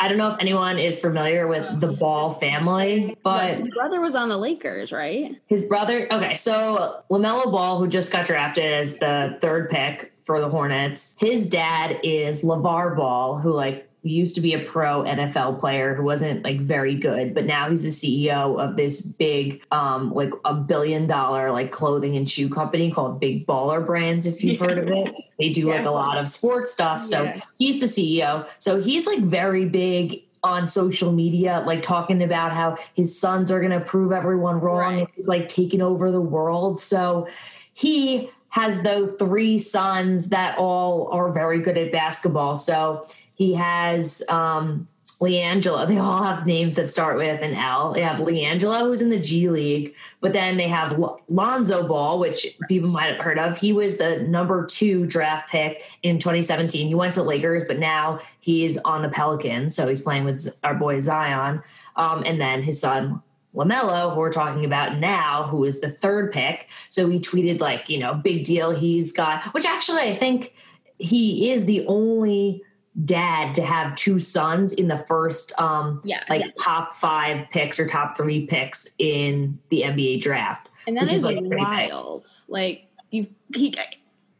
I 0.00 0.08
don't 0.08 0.16
know 0.16 0.32
if 0.32 0.40
anyone 0.40 0.78
is 0.78 0.98
familiar 0.98 1.46
with 1.46 1.78
the 1.78 1.92
Ball 1.92 2.32
family, 2.32 3.18
but 3.22 3.58
his 3.58 3.68
brother 3.68 4.00
was 4.00 4.14
on 4.14 4.30
the 4.30 4.38
Lakers, 4.38 4.92
right? 4.92 5.38
his 5.46 5.66
brother. 5.66 6.10
Okay, 6.10 6.34
so 6.34 7.02
LaMelo 7.10 7.52
Ball, 7.52 7.78
who 7.78 7.86
just 7.86 8.10
got 8.10 8.24
drafted 8.26 8.64
as 8.64 8.98
the 8.98 9.36
third 9.42 9.68
pick 9.68 10.12
for 10.24 10.40
the 10.40 10.48
Hornets, 10.48 11.16
his 11.20 11.50
dad 11.50 12.00
is 12.02 12.42
LaVar 12.42 12.96
Ball, 12.96 13.38
who 13.38 13.52
like 13.52 13.89
used 14.02 14.34
to 14.34 14.40
be 14.40 14.54
a 14.54 14.60
pro 14.60 15.02
NFL 15.02 15.60
player 15.60 15.94
who 15.94 16.02
wasn't 16.02 16.42
like 16.42 16.60
very 16.60 16.94
good, 16.94 17.34
but 17.34 17.44
now 17.44 17.68
he's 17.70 17.82
the 17.82 17.88
CEO 17.90 18.58
of 18.58 18.76
this 18.76 19.02
big, 19.02 19.62
um, 19.70 20.12
like 20.14 20.32
a 20.44 20.54
billion 20.54 21.06
dollar 21.06 21.52
like 21.52 21.70
clothing 21.70 22.16
and 22.16 22.28
shoe 22.28 22.48
company 22.48 22.90
called 22.90 23.20
Big 23.20 23.46
Baller 23.46 23.84
Brands. 23.84 24.26
If 24.26 24.42
you've 24.42 24.58
heard 24.58 24.78
of 24.78 24.88
it, 24.88 25.14
they 25.38 25.50
do 25.50 25.68
like 25.68 25.84
a 25.84 25.90
lot 25.90 26.16
of 26.18 26.28
sports 26.28 26.72
stuff. 26.72 27.04
So 27.04 27.24
Yeah. 27.24 27.40
he's 27.58 27.80
the 27.80 27.86
CEO. 27.86 28.46
So 28.58 28.80
he's 28.80 29.06
like 29.06 29.20
very 29.20 29.66
big 29.66 30.24
on 30.42 30.66
social 30.66 31.12
media, 31.12 31.62
like 31.66 31.82
talking 31.82 32.22
about 32.22 32.52
how 32.52 32.78
his 32.94 33.18
sons 33.18 33.50
are 33.50 33.60
going 33.60 33.78
to 33.78 33.84
prove 33.84 34.12
everyone 34.12 34.60
wrong. 34.60 34.96
Right. 35.00 35.08
He's 35.14 35.28
like 35.28 35.48
taking 35.48 35.82
over 35.82 36.10
the 36.10 36.20
world. 36.20 36.80
So 36.80 37.28
he 37.74 38.30
has 38.48 38.82
those 38.82 39.14
three 39.18 39.58
sons 39.58 40.30
that 40.30 40.58
all 40.58 41.08
are 41.12 41.30
very 41.30 41.60
good 41.60 41.76
at 41.78 41.92
basketball. 41.92 42.56
So 42.56 43.06
he 43.40 43.54
has 43.54 44.22
um, 44.28 44.86
LiAngelo. 45.18 45.86
They 45.88 45.96
all 45.96 46.22
have 46.22 46.46
names 46.46 46.76
that 46.76 46.90
start 46.90 47.16
with 47.16 47.40
an 47.40 47.54
L. 47.54 47.94
They 47.94 48.02
have 48.02 48.18
LiAngelo, 48.18 48.80
who's 48.80 49.00
in 49.00 49.08
the 49.08 49.18
G 49.18 49.48
League, 49.48 49.94
but 50.20 50.34
then 50.34 50.58
they 50.58 50.68
have 50.68 51.02
Lonzo 51.28 51.88
Ball, 51.88 52.18
which 52.18 52.58
people 52.68 52.90
might 52.90 53.14
have 53.14 53.24
heard 53.24 53.38
of. 53.38 53.56
He 53.56 53.72
was 53.72 53.96
the 53.96 54.18
number 54.18 54.66
two 54.66 55.06
draft 55.06 55.50
pick 55.50 55.90
in 56.02 56.18
2017. 56.18 56.86
He 56.86 56.94
went 56.94 57.14
to 57.14 57.22
Lakers, 57.22 57.64
but 57.66 57.78
now 57.78 58.20
he's 58.40 58.76
on 58.76 59.00
the 59.00 59.08
Pelicans, 59.08 59.74
so 59.74 59.88
he's 59.88 60.02
playing 60.02 60.24
with 60.24 60.46
our 60.62 60.74
boy 60.74 61.00
Zion. 61.00 61.62
Um, 61.96 62.22
and 62.26 62.38
then 62.38 62.62
his 62.62 62.78
son 62.78 63.22
LaMelo, 63.54 64.12
who 64.12 64.20
we're 64.20 64.30
talking 64.30 64.66
about 64.66 64.98
now, 64.98 65.44
who 65.44 65.64
is 65.64 65.80
the 65.80 65.90
third 65.90 66.30
pick. 66.30 66.68
So 66.90 67.08
he 67.08 67.18
tweeted 67.18 67.58
like, 67.58 67.88
you 67.88 68.00
know, 68.00 68.12
big 68.12 68.44
deal. 68.44 68.70
He's 68.70 69.12
got, 69.12 69.44
which 69.54 69.64
actually 69.64 70.02
I 70.02 70.14
think 70.14 70.54
he 70.98 71.50
is 71.50 71.64
the 71.64 71.86
only 71.86 72.62
dad 73.04 73.54
to 73.54 73.64
have 73.64 73.94
two 73.94 74.18
sons 74.18 74.72
in 74.72 74.88
the 74.88 74.96
first 74.96 75.52
um 75.60 76.00
Yeah. 76.04 76.22
like 76.28 76.44
top 76.62 76.96
five 76.96 77.46
picks 77.50 77.78
or 77.78 77.86
top 77.86 78.16
three 78.16 78.46
picks 78.46 78.94
in 78.98 79.58
the 79.68 79.82
NBA 79.82 80.20
draft. 80.20 80.68
and 80.86 80.96
that 80.96 81.04
is, 81.06 81.18
is, 81.18 81.24
like, 81.24 81.38
wild. 81.40 82.26
Like 82.48 82.86
you 83.10 83.26
he 83.54 83.74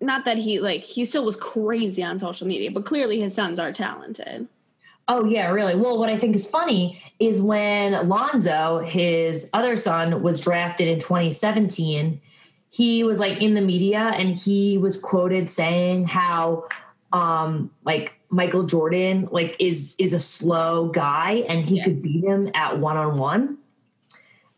not 0.01 0.25
that 0.25 0.37
he 0.39 0.59
like 0.61 0.83
he 0.83 1.05
still 1.05 1.25
was 1.25 1.37
crazy 1.37 2.03
on 2.03 2.19
social 2.19 2.47
media, 2.47 2.71
but 2.71 2.85
clearly 2.85 3.21
his 3.21 3.35
sons 3.35 3.61
are 3.61 3.73
talented. 3.73 4.49
Oh 5.09 5.25
yeah, 5.25 5.51
really. 5.51 5.75
Well, 5.75 5.99
what 5.99 6.09
I 6.09 6.17
think 6.17 6.37
is 6.37 6.49
funny 6.49 7.03
is 7.19 7.41
when 7.43 8.09
Lonzo, 8.09 8.79
his 8.79 9.51
other 9.53 9.77
son, 9.77 10.23
was 10.23 10.41
drafted 10.41 10.87
in 10.89 11.01
2017, 11.01 12.21
he 12.69 13.03
was 13.05 13.19
like 13.19 13.41
in 13.43 13.55
the 13.55 13.61
media 13.61 13.99
and 13.99 14.37
he 14.37 14.79
was 14.79 15.01
quoted 15.01 15.51
saying 15.51 16.07
how 16.07 16.69
um 17.13 17.71
like 17.85 18.20
Michael 18.31 18.63
Jordan 18.65 19.29
like 19.31 19.57
is 19.59 19.97
is 19.99 20.13
a 20.13 20.19
slow 20.21 20.89
guy 20.89 21.45
and 21.49 21.65
he 21.65 21.77
Yeah. 21.79 21.85
could 21.85 22.03
beat 22.03 22.25
him 22.25 22.51
at 22.55 22.79
one 22.79 22.97
on 22.97 23.19
one. 23.19 23.59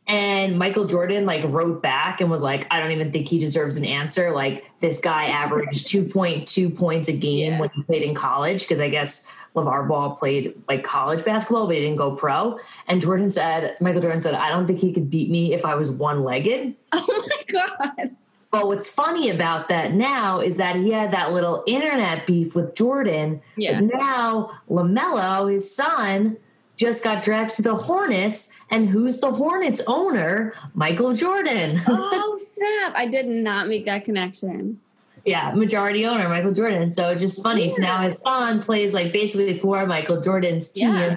And 0.08 0.58
Michael 0.58 0.84
Jordan 0.84 1.24
like 1.26 1.44
wrote 1.44 1.80
back 1.80 2.20
and 2.20 2.30
was 2.30 2.42
like, 2.42 2.66
I 2.70 2.80
don't 2.80 2.90
even 2.90 3.12
think 3.12 3.28
he 3.28 3.38
deserves 3.38 3.76
an 3.76 3.84
answer. 3.84 4.32
Like 4.32 4.68
this 4.80 5.00
guy 5.00 5.26
averaged 5.26 5.86
2.2 5.92 6.76
points 6.76 7.08
a 7.08 7.12
game 7.16 7.52
Yeah. 7.52 7.60
when 7.60 7.70
he 7.70 7.82
played 7.84 8.02
in 8.02 8.14
college 8.14 8.62
because 8.62 8.80
I 8.80 8.88
guess 8.88 9.30
LaVar 9.54 9.86
Ball 9.88 10.16
played 10.16 10.54
like 10.68 10.82
college 10.82 11.24
basketball, 11.24 11.66
but 11.66 11.76
he 11.76 11.82
didn't 11.82 11.96
go 11.96 12.16
pro. 12.16 12.58
And 12.88 13.00
Jordan 13.00 13.30
said, 13.30 13.76
Michael 13.80 14.00
Jordan 14.02 14.20
said, 14.20 14.34
I 14.34 14.48
don't 14.48 14.66
think 14.66 14.80
he 14.80 14.92
could 14.92 15.08
beat 15.08 15.30
me 15.30 15.54
if 15.54 15.64
I 15.64 15.74
was 15.76 15.90
one 15.90 16.24
legged. 16.24 16.74
Oh 16.92 17.26
my 17.28 17.60
god. 17.96 18.16
But 18.52 18.66
what's 18.66 18.92
funny 18.92 19.30
about 19.30 19.68
that 19.68 19.94
now 19.94 20.40
is 20.40 20.58
that 20.58 20.76
he 20.76 20.90
had 20.90 21.10
that 21.12 21.32
little 21.32 21.64
internet 21.66 22.26
beef 22.26 22.54
with 22.54 22.74
Jordan. 22.74 23.40
Yeah. 23.56 23.80
Now 23.80 24.60
LaMelo, 24.68 25.50
his 25.50 25.74
son, 25.74 26.36
just 26.76 27.02
got 27.02 27.22
drafted 27.22 27.56
to 27.56 27.62
the 27.62 27.74
Hornets. 27.74 28.52
And 28.70 28.90
who's 28.90 29.20
the 29.20 29.32
Hornets 29.32 29.80
owner? 29.86 30.54
Michael 30.74 31.14
Jordan. 31.14 31.80
oh 31.88 32.38
snap! 32.38 32.92
I 32.94 33.06
did 33.06 33.26
not 33.26 33.68
make 33.68 33.86
that 33.86 34.04
connection. 34.04 34.78
yeah, 35.24 35.52
majority 35.54 36.04
owner, 36.04 36.28
Michael 36.28 36.52
Jordan. 36.52 36.90
So 36.90 37.08
it's 37.08 37.22
just 37.22 37.42
funny. 37.42 37.70
So 37.70 37.80
now 37.80 38.02
his 38.02 38.18
son 38.20 38.60
plays 38.60 38.92
like 38.92 39.12
basically 39.14 39.58
for 39.58 39.86
Michael 39.86 40.20
Jordan's 40.20 40.68
team. 40.68 40.94
Yeah. 40.94 41.16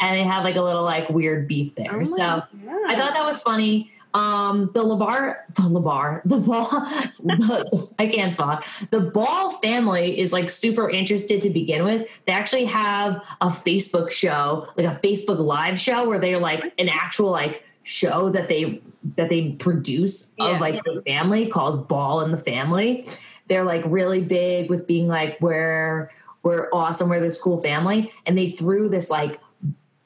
And 0.00 0.16
they 0.16 0.24
have 0.24 0.42
like 0.42 0.56
a 0.56 0.62
little 0.62 0.82
like 0.82 1.08
weird 1.08 1.46
beef 1.46 1.76
there. 1.76 1.94
Oh 1.94 2.04
so 2.04 2.16
God. 2.16 2.48
I 2.88 2.96
thought 2.96 3.14
that 3.14 3.24
was 3.24 3.42
funny. 3.42 3.92
Um, 4.14 4.70
the 4.74 4.84
LaVar, 4.84 5.38
the 5.54 5.62
LaVar, 5.62 6.22
the 6.24 6.36
ball, 6.38 6.68
the, 7.24 7.88
I 7.98 8.06
can't 8.06 8.32
talk. 8.32 8.64
The 8.90 9.00
Ball 9.00 9.50
family 9.58 10.20
is 10.20 10.32
like 10.32 10.50
super 10.50 10.88
interested 10.88 11.42
to 11.42 11.50
begin 11.50 11.84
with. 11.84 12.08
They 12.24 12.32
actually 12.32 12.66
have 12.66 13.20
a 13.40 13.48
Facebook 13.48 14.12
show, 14.12 14.68
like 14.76 14.86
a 14.86 14.96
Facebook 15.00 15.40
live 15.40 15.80
show 15.80 16.08
where 16.08 16.20
they're 16.20 16.38
like 16.38 16.72
an 16.78 16.88
actual 16.88 17.30
like 17.30 17.64
show 17.82 18.30
that 18.30 18.48
they 18.48 18.80
that 19.16 19.28
they 19.28 19.50
produce 19.50 20.32
Yeah. 20.38 20.54
of 20.54 20.60
like 20.60 20.82
the 20.84 21.02
family 21.04 21.48
called 21.48 21.88
Ball 21.88 22.20
and 22.20 22.32
the 22.32 22.38
Family. 22.38 23.04
They're 23.48 23.64
like 23.64 23.82
really 23.84 24.20
big 24.20 24.70
with 24.70 24.86
being 24.86 25.08
like 25.08 25.40
we're 25.40 26.10
we're 26.44 26.68
awesome, 26.72 27.08
we're 27.08 27.20
this 27.20 27.40
cool 27.40 27.58
family, 27.58 28.12
and 28.26 28.38
they 28.38 28.50
threw 28.50 28.88
this 28.88 29.10
like 29.10 29.40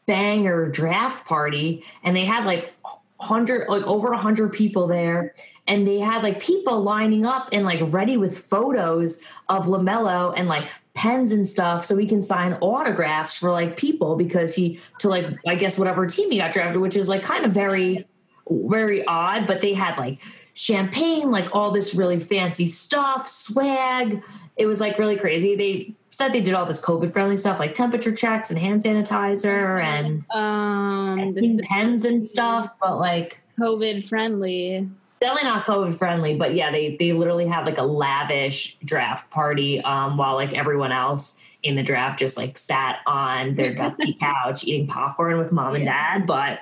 banger 0.06 0.70
draft 0.70 1.26
party 1.28 1.84
and 2.02 2.16
they 2.16 2.24
had 2.24 2.46
like 2.46 2.72
100 3.18 3.68
like 3.68 3.82
over 3.82 4.08
a 4.08 4.12
100 4.12 4.52
people 4.52 4.86
there 4.86 5.34
and 5.66 5.86
they 5.86 5.98
had 5.98 6.22
like 6.22 6.40
people 6.40 6.80
lining 6.80 7.26
up 7.26 7.48
and 7.52 7.64
like 7.64 7.80
ready 7.92 8.16
with 8.16 8.38
photos 8.38 9.22
of 9.48 9.66
LaMelo 9.66 10.32
and 10.36 10.48
like 10.48 10.70
pens 10.94 11.32
and 11.32 11.46
stuff 11.46 11.84
so 11.84 11.96
he 11.96 12.06
can 12.06 12.22
sign 12.22 12.54
autographs 12.60 13.36
for 13.36 13.50
like 13.50 13.76
people 13.76 14.16
because 14.16 14.54
he 14.54 14.80
to 14.98 15.08
like 15.08 15.26
I 15.46 15.56
guess 15.56 15.78
whatever 15.78 16.06
team 16.06 16.30
he 16.30 16.38
got 16.38 16.52
drafted 16.52 16.80
which 16.80 16.96
is 16.96 17.08
like 17.08 17.22
kind 17.22 17.44
of 17.44 17.52
very 17.52 18.06
very 18.48 19.04
odd 19.04 19.46
but 19.46 19.60
they 19.60 19.74
had 19.74 19.98
like 19.98 20.20
champagne 20.58 21.30
like 21.30 21.54
all 21.54 21.70
this 21.70 21.94
really 21.94 22.18
fancy 22.18 22.66
stuff 22.66 23.28
swag. 23.28 24.22
It 24.56 24.66
was 24.66 24.80
like 24.80 24.98
really 24.98 25.16
crazy. 25.16 25.54
They 25.54 25.94
said 26.18 26.32
they 26.32 26.40
did 26.40 26.52
all 26.52 26.66
this 26.66 26.80
covid 26.80 27.12
friendly 27.12 27.36
stuff 27.36 27.60
like 27.60 27.74
temperature 27.74 28.10
checks 28.12 28.50
and 28.50 28.58
hand 28.58 28.82
sanitizer 28.82 29.80
and 29.80 30.24
Um, 30.30 31.32
pens 31.68 32.04
and 32.04 32.24
stuff, 32.26 32.70
but 32.80 32.98
like 32.98 33.38
COVID 33.60 34.06
friendly. 34.08 34.88
definitely 35.20 35.48
not 35.48 35.64
COVID 35.64 35.94
friendly. 35.96 36.36
But 36.36 36.54
yeah, 36.54 36.70
they 36.72 36.96
they 36.98 37.12
literally 37.12 37.46
have 37.46 37.66
like 37.66 37.78
a 37.78 37.82
lavish 37.84 38.76
draft 38.84 39.30
party 39.30 39.80
um, 39.82 40.16
while 40.16 40.34
like 40.34 40.52
everyone 40.54 40.90
else 40.92 41.40
in 41.62 41.74
the 41.76 41.82
draft 41.82 42.18
just 42.18 42.36
like 42.36 42.56
sat 42.58 42.98
on 43.06 43.54
their 43.56 43.74
dusty 43.74 44.12
couch 44.20 44.64
eating 44.64 44.86
popcorn 44.86 45.38
with 45.38 45.50
mom 45.52 45.74
and 45.76 45.84
dad. 45.84 46.26
But 46.26 46.60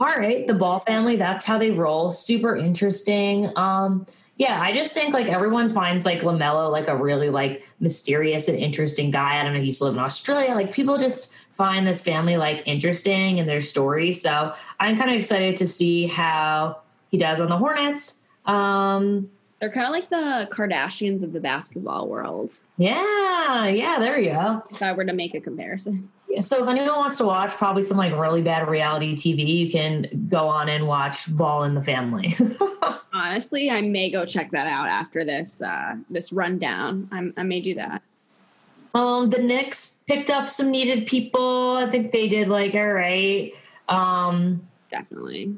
all 0.00 0.08
right, 0.08 0.46
the 0.46 0.54
Ball 0.54 0.80
family, 0.80 1.16
that's 1.16 1.44
how 1.46 1.56
they 1.58 1.70
roll. 1.70 2.10
Super 2.10 2.56
interesting. 2.56 3.50
Um, 3.56 4.06
yeah, 4.36 4.60
I 4.60 4.72
just 4.72 4.92
think 4.92 5.14
like 5.14 5.26
everyone 5.26 5.72
finds 5.72 6.04
like 6.04 6.20
Lamelo 6.22 6.70
like 6.70 6.88
a 6.88 6.96
really 6.96 7.30
like 7.30 7.66
mysterious 7.78 8.48
and 8.48 8.58
interesting 8.58 9.10
guy. 9.10 9.40
I 9.40 9.44
don't 9.44 9.52
know, 9.52 9.60
he 9.60 9.66
used 9.66 9.78
to 9.78 9.84
live 9.84 9.94
in 9.94 10.00
Australia. 10.00 10.54
Like 10.54 10.72
people 10.72 10.98
just 10.98 11.34
find 11.52 11.86
this 11.86 12.02
family 12.02 12.36
like 12.36 12.62
interesting 12.66 13.38
and 13.38 13.48
their 13.48 13.62
story. 13.62 14.12
So 14.12 14.52
I'm 14.80 14.96
kind 14.98 15.10
of 15.10 15.16
excited 15.16 15.56
to 15.58 15.68
see 15.68 16.08
how 16.08 16.78
he 17.10 17.18
does 17.18 17.40
on 17.40 17.48
the 17.48 17.56
Hornets. 17.56 18.22
Um, 18.44 19.30
They're 19.60 19.70
kind 19.70 19.86
of 19.86 19.92
like 19.92 20.10
the 20.10 20.48
Kardashians 20.52 21.22
of 21.22 21.32
the 21.32 21.40
basketball 21.40 22.08
world. 22.08 22.58
yeah, 22.76 23.68
yeah, 23.68 23.98
there 24.00 24.18
you 24.18 24.32
go. 24.32 24.62
If 24.68 24.82
I 24.82 24.92
were 24.92 25.04
to 25.04 25.12
make 25.12 25.34
a 25.34 25.40
comparison. 25.40 26.10
So 26.40 26.62
if 26.62 26.68
anyone 26.68 26.96
wants 26.96 27.16
to 27.18 27.24
watch 27.24 27.52
probably 27.54 27.82
some 27.82 27.96
like 27.96 28.12
really 28.14 28.42
bad 28.42 28.68
reality 28.68 29.14
TV, 29.14 29.46
you 29.46 29.70
can 29.70 30.26
go 30.28 30.48
on 30.48 30.68
and 30.68 30.86
watch 30.86 31.34
Ball 31.34 31.64
in 31.64 31.74
the 31.74 31.82
Family. 31.82 32.36
Honestly, 33.12 33.70
I 33.70 33.80
may 33.80 34.10
go 34.10 34.24
check 34.24 34.50
that 34.50 34.66
out 34.66 34.88
after 34.88 35.24
this 35.24 35.62
uh, 35.62 35.96
this 36.10 36.32
rundown. 36.32 37.08
I'm, 37.12 37.32
I 37.36 37.42
may 37.42 37.60
do 37.60 37.74
that. 37.74 38.02
Um, 38.94 39.30
the 39.30 39.38
Knicks 39.38 40.00
picked 40.06 40.30
up 40.30 40.48
some 40.48 40.70
needed 40.70 41.06
people. 41.06 41.76
I 41.76 41.88
think 41.90 42.12
they 42.12 42.28
did 42.28 42.48
like 42.48 42.74
all 42.74 42.92
right. 42.92 43.52
Um, 43.88 44.66
Definitely. 44.88 45.56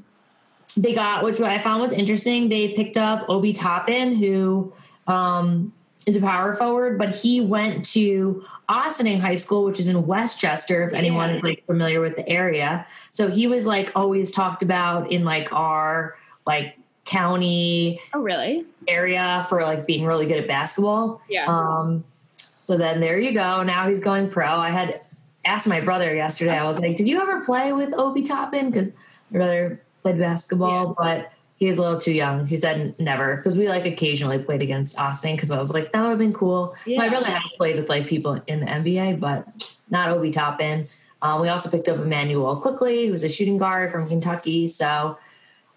they 0.76 0.94
got 0.94 1.22
which 1.22 1.40
I 1.40 1.58
found 1.58 1.82
was 1.82 1.92
interesting. 1.92 2.48
They 2.48 2.68
picked 2.68 2.96
up 2.96 3.28
Obi 3.28 3.52
Toppin, 3.52 4.16
who 4.16 4.72
um, 5.06 5.72
is 6.06 6.16
a 6.16 6.20
power 6.20 6.54
forward, 6.54 6.98
but 6.98 7.14
he 7.14 7.40
went 7.40 7.84
to 7.84 8.44
Ossining 8.68 9.20
High 9.20 9.34
School, 9.34 9.64
which 9.64 9.80
is 9.80 9.88
in 9.88 10.06
Westchester, 10.06 10.82
if 10.84 10.92
anyone 10.92 11.30
Yeah. 11.30 11.36
is 11.36 11.42
like 11.42 11.64
familiar 11.66 12.00
with 12.00 12.16
the 12.16 12.28
area. 12.28 12.86
So 13.10 13.28
he 13.28 13.46
was 13.46 13.66
like 13.66 13.90
always 13.96 14.30
talked 14.30 14.62
about 14.62 15.10
in 15.10 15.24
like 15.24 15.52
our 15.52 16.16
like 16.46 16.76
county 17.04 18.00
Oh, 18.14 18.20
really? 18.20 18.64
area 18.88 19.44
for 19.48 19.62
like 19.62 19.86
being 19.86 20.04
really 20.04 20.26
good 20.26 20.38
at 20.38 20.46
basketball. 20.48 21.20
Yeah. 21.28 21.46
Um, 21.46 22.04
so 22.36 22.76
then 22.76 23.00
there 23.00 23.18
you 23.18 23.32
go. 23.32 23.62
Now 23.62 23.88
he's 23.88 24.00
going 24.00 24.28
pro. 24.28 24.46
I 24.48 24.70
had 24.70 25.00
asked 25.44 25.66
my 25.68 25.80
brother 25.80 26.14
yesterday. 26.14 26.56
I 26.56 26.66
was 26.66 26.80
like, 26.80 26.96
"Did 26.96 27.06
you 27.08 27.20
ever 27.20 27.44
play 27.44 27.72
with 27.72 27.94
Obi 27.94 28.22
Toppin?" 28.22 28.70
Because 28.70 28.90
my 29.30 29.38
brother 29.38 29.80
played 30.02 30.18
basketball, 30.18 30.94
but 30.98 31.30
he 31.56 31.66
was 31.66 31.78
a 31.78 31.82
little 31.82 31.98
too 31.98 32.12
young. 32.12 32.46
He 32.46 32.56
said 32.56 32.98
never 32.98 33.36
because 33.36 33.56
we 33.56 33.68
like 33.68 33.86
occasionally 33.86 34.38
played 34.38 34.62
against 34.62 34.98
Austin. 34.98 35.34
Because 35.34 35.50
I 35.50 35.58
was 35.58 35.72
like, 35.72 35.92
that 35.92 36.02
would 36.02 36.10
have 36.10 36.18
been 36.18 36.34
cool. 36.34 36.76
My 36.86 37.08
brother 37.08 37.30
has 37.30 37.50
played 37.56 37.76
with 37.76 37.88
like 37.88 38.06
people 38.06 38.40
in 38.46 38.60
the 38.60 38.66
NBA, 38.66 39.20
but 39.20 39.78
not 39.90 40.10
Obi 40.10 40.30
Toppin. 40.30 40.86
Um, 41.22 41.40
we 41.40 41.48
also 41.48 41.70
picked 41.70 41.88
up 41.88 41.98
Immanuel 41.98 42.56
Quickley, 42.56 43.06
who's 43.06 43.24
a 43.24 43.28
shooting 43.28 43.56
guard 43.56 43.90
from 43.90 44.06
Kentucky. 44.06 44.68
So, 44.68 45.18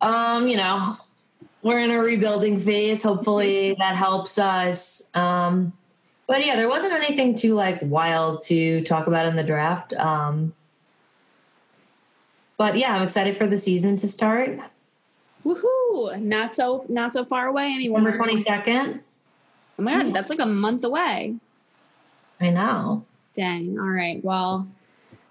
um, 0.01 0.49
you 0.49 0.57
know, 0.57 0.95
we're 1.61 1.79
in 1.79 1.91
a 1.91 1.99
rebuilding 1.99 2.59
phase. 2.59 3.01
Hopefully 3.01 3.75
that 3.79 3.95
helps 3.95 4.37
us. 4.37 5.09
Um, 5.15 5.71
but 6.27 6.45
yeah, 6.45 6.57
there 6.57 6.67
wasn't 6.67 6.93
anything 6.93 7.35
too 7.35 7.55
like 7.55 7.79
wild 7.81 8.41
to 8.43 8.83
talk 8.83 9.07
about 9.07 9.25
in 9.27 9.37
the 9.37 9.43
draft. 9.43 9.93
Um, 9.93 10.53
but 12.57 12.77
yeah, 12.77 12.93
I'm 12.93 13.01
excited 13.01 13.37
for 13.37 13.47
the 13.47 13.57
season 13.57 13.95
to 13.95 14.09
start. 14.09 14.59
Woohoo! 15.45 16.21
Not 16.21 16.53
so 16.53 16.85
not 16.89 17.13
so 17.13 17.25
far 17.25 17.47
away 17.47 17.73
anymore. 17.73 18.01
November 18.01 18.33
22nd. 18.33 18.99
Oh 19.77 19.81
my 19.81 19.93
god, 19.93 20.05
hmm. 20.07 20.11
that's 20.11 20.29
like 20.29 20.39
a 20.39 20.45
month 20.45 20.83
away. 20.83 21.35
I 22.41 22.49
know. 22.49 23.05
Dang. 23.35 23.79
All 23.79 23.89
right. 23.89 24.23
Well, 24.23 24.67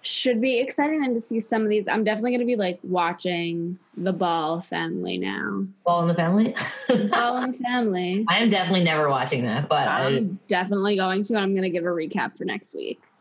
should 0.00 0.40
be 0.40 0.58
exciting 0.58 1.00
then 1.00 1.14
to 1.14 1.20
see 1.20 1.40
some 1.40 1.62
of 1.62 1.68
these. 1.68 1.88
I'm 1.88 2.04
definitely 2.04 2.30
going 2.30 2.40
to 2.40 2.46
be 2.46 2.56
like 2.56 2.78
watching 2.82 3.78
the 3.96 4.12
Ball 4.12 4.60
family 4.60 5.18
now. 5.18 5.66
Ball 5.84 6.02
in 6.02 6.08
the 6.08 6.14
family. 6.14 6.54
Ball 6.88 7.36
and 7.38 7.56
family. 7.56 8.24
I 8.28 8.38
am 8.38 8.48
definitely 8.48 8.84
never 8.84 9.08
watching 9.08 9.44
that, 9.44 9.68
but 9.68 9.88
I, 9.88 10.06
I'm 10.06 10.38
definitely 10.48 10.96
going 10.96 11.22
to, 11.24 11.34
and 11.34 11.42
I'm 11.42 11.52
going 11.52 11.62
to 11.62 11.70
give 11.70 11.84
a 11.84 11.88
recap 11.88 12.38
for 12.38 12.44
next 12.44 12.74
week. 12.74 13.00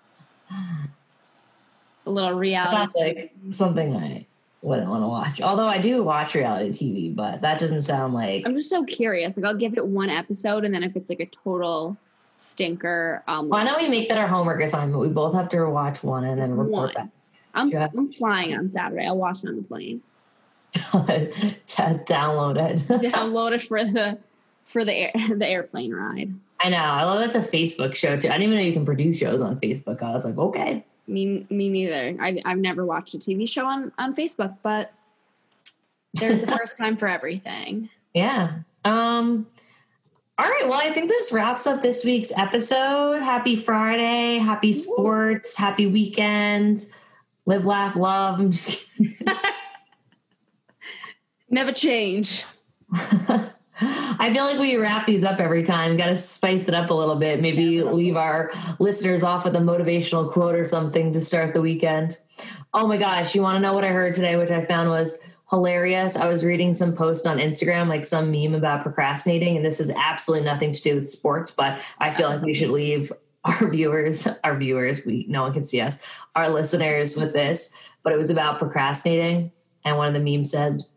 A 2.06 2.10
little 2.10 2.32
reality. 2.32 2.93
like 2.97 3.34
something 3.52 3.93
I 3.93 4.26
wouldn't 4.67 4.89
want 4.89 5.03
to 5.03 5.08
watch. 5.08 5.41
Although 5.41 5.65
I 5.65 5.77
do 5.77 6.03
watch 6.03 6.36
reality 6.36 6.69
TV, 6.71 7.15
but 7.15 7.41
that 7.41 7.60
doesn't 7.60 7.84
sound 7.84 8.13
like 8.13 8.43
I'm 8.45 8.53
just 8.53 8.69
so 8.69 8.84
curious. 8.84 9.38
Like, 9.38 9.45
I'll 9.45 9.58
give 9.58 9.77
it 9.77 9.88
one 9.88 10.10
episode, 10.10 10.65
and 10.65 10.73
then 10.73 10.84
if 10.84 10.95
it's 10.95 11.10
like 11.10 11.21
a 11.21 11.25
total 11.25 11.97
stinker, 12.38 13.23
um, 13.27 13.49
Why 13.49 13.63
don't 13.63 13.82
we 13.82 13.88
make 13.88 14.10
that 14.10 14.17
our 14.17 14.27
homework 14.27 14.62
assignment? 14.62 14.99
We 14.99 15.08
both 15.08 15.34
have 15.34 15.49
to 15.49 15.65
watch 15.65 16.03
one 16.03 16.25
and 16.25 16.41
then 16.41 16.56
report 16.56 16.95
one. 16.95 17.12
I'm, 17.53 17.69
Yeah. 17.69 17.88
I'm 17.97 18.08
flying 18.12 18.56
on 18.56 18.69
Saturday. 18.69 19.08
I'll 19.08 19.17
watch 19.17 19.43
it 19.43 19.47
on 19.49 19.56
the 19.56 19.63
plane. 19.63 20.01
back. 20.73 21.08
to 21.08 22.03
download 22.06 22.58
it. 22.58 22.88
Download 23.12 23.53
it 23.53 23.63
for 23.63 23.84
the 23.84 24.17
for 24.65 24.84
the 24.84 24.93
air, 24.93 25.12
the 25.36 25.47
airplane 25.47 25.93
ride. 25.93 26.30
I 26.60 26.69
know. 26.69 26.77
I 26.77 27.03
love 27.06 27.19
that's 27.19 27.36
a 27.36 27.58
Facebook 27.58 27.95
show 27.95 28.17
too. 28.17 28.27
I 28.27 28.34
didn't 28.34 28.43
even 28.43 28.56
know 28.58 28.63
you 28.63 28.73
can 28.73 28.86
produce 28.86 29.17
shows 29.17 29.41
on 29.41 29.60
Facebook. 29.60 30.01
I 30.01 30.12
was 30.12 30.25
like, 30.25 30.38
okay. 30.38 30.84
Me, 31.08 31.46
me 31.50 31.70
neither. 31.70 32.15
I, 32.20 32.41
I've 32.46 32.58
never 32.58 32.86
watched 32.86 33.13
a 33.13 33.17
TV 33.17 33.48
show 33.48 33.65
on, 33.65 33.91
on 33.98 34.15
Facebook, 34.15 34.58
but 34.62 34.93
there's 36.13 36.43
a 36.48 36.58
first 36.58 36.78
time 36.78 36.98
for 36.98 37.08
everything. 37.08 37.89
Yeah. 38.13 38.60
Um 38.84 39.48
all 40.39 40.48
right. 40.48 40.67
Well, 40.67 40.80
I 40.80 40.93
think 40.93 41.10
this 41.10 41.34
wraps 41.34 41.65
up 41.65 41.82
this 41.82 42.06
week's 42.06 42.32
episode. 42.38 43.24
Happy 43.24 43.56
Friday. 43.56 44.38
Happy 44.38 44.72
sports. 44.72 45.56
Happy 45.56 45.88
weekend. 45.88 46.86
Live, 47.48 47.65
laugh, 47.65 47.96
love. 47.96 48.39
I'm 48.39 48.52
just 48.52 48.86
kidding. 48.96 49.15
Never 51.50 51.72
change. 51.72 52.46
I 54.19 54.34
feel 54.34 54.45
like 54.45 54.60
we 54.60 54.77
wrap 54.77 55.06
these 55.06 55.23
up 55.23 55.39
every 55.39 55.63
time. 55.63 55.97
Got 55.97 56.08
to 56.08 56.17
spice 56.17 56.67
it 56.67 56.73
up 56.73 56.89
a 56.89 56.93
little 56.93 57.15
bit. 57.15 57.41
Maybe 57.41 57.84
leave 57.84 58.15
our 58.15 58.51
listeners 58.80 59.23
off 59.23 59.45
with 59.45 59.56
a 59.56 59.60
motivational 59.60 60.32
quote 60.32 60.56
or 60.56 60.65
something 60.65 61.13
to 61.13 61.21
start 61.21 61.53
the 61.53 61.62
weekend. 61.62 62.17
Oh 62.73 62.88
my 62.88 62.97
gosh, 62.97 63.36
you 63.36 63.41
want 63.41 63.58
to 63.58 63.60
know 63.60 63.73
what 63.73 63.84
I 63.84 63.89
heard 63.89 64.13
today, 64.13 64.36
which 64.36 64.51
I 64.51 64.63
found 64.63 64.89
was 64.89 65.19
hilarious? 65.49 66.15
I 66.15 66.27
was 66.27 66.43
reading 66.43 66.73
some 66.73 66.93
post 66.93 67.25
on 67.25 67.38
Instagram, 67.38 67.88
like 67.88 68.06
some 68.06 68.32
meme 68.32 68.56
about 68.56 68.84
procrastinating, 68.84 69.56
and 69.56 69.65
this 69.65 69.77
has 69.77 69.91
absolutely 69.91 70.45
nothing 70.45 70.71
to 70.71 70.82
do 70.82 70.95
with 70.95 71.10
sports, 71.10 71.51
but 71.51 71.80
I 71.99 72.13
feel 72.13 72.27
like 72.27 72.41
we 72.41 72.53
should 72.53 72.69
leave 72.69 73.12
our 73.45 73.69
viewers, 73.69 74.27
our 74.43 74.58
viewers, 74.58 75.06
we 75.06 75.25
no 75.30 75.43
one 75.43 75.53
can 75.53 75.63
see 75.63 75.80
us, 75.80 76.03
our 76.36 76.49
listeners 76.49 77.15
with 77.15 77.34
this. 77.34 77.73
But 78.03 78.13
it 78.13 78.17
was 78.17 78.30
about 78.30 78.60
procrastinating, 78.60 79.51
and 79.86 79.97
one 79.97 80.08
of 80.08 80.13
the 80.13 80.19
memes 80.19 80.51
says, 80.51 80.91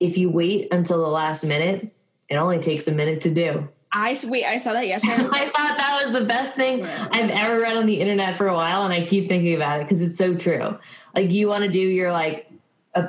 if 0.00 0.16
you 0.16 0.30
wait 0.30 0.68
until 0.72 0.98
the 0.98 1.10
last 1.10 1.44
minute, 1.44 1.92
it 2.28 2.36
only 2.36 2.58
takes 2.58 2.88
a 2.88 2.92
minute 2.92 3.22
to 3.22 3.34
do. 3.34 3.68
I 3.90 4.18
wait. 4.24 4.44
I 4.44 4.58
saw 4.58 4.74
that 4.74 4.86
yesterday. 4.86 5.14
I 5.32 5.48
thought 5.48 5.78
that 5.78 6.02
was 6.04 6.12
the 6.12 6.24
best 6.24 6.54
thing 6.54 6.84
I've 6.84 7.30
ever 7.30 7.60
read 7.60 7.76
on 7.76 7.86
the 7.86 8.00
internet 8.00 8.36
for 8.36 8.48
a 8.48 8.54
while, 8.54 8.84
and 8.84 8.92
I 8.92 9.06
keep 9.06 9.28
thinking 9.28 9.54
about 9.54 9.80
it 9.80 9.84
because 9.84 10.02
it's 10.02 10.16
so 10.16 10.34
true. 10.34 10.78
Like 11.14 11.30
you 11.30 11.48
want 11.48 11.64
to 11.64 11.70
do 11.70 11.80
your 11.80 12.12
like 12.12 12.50
a 12.94 13.08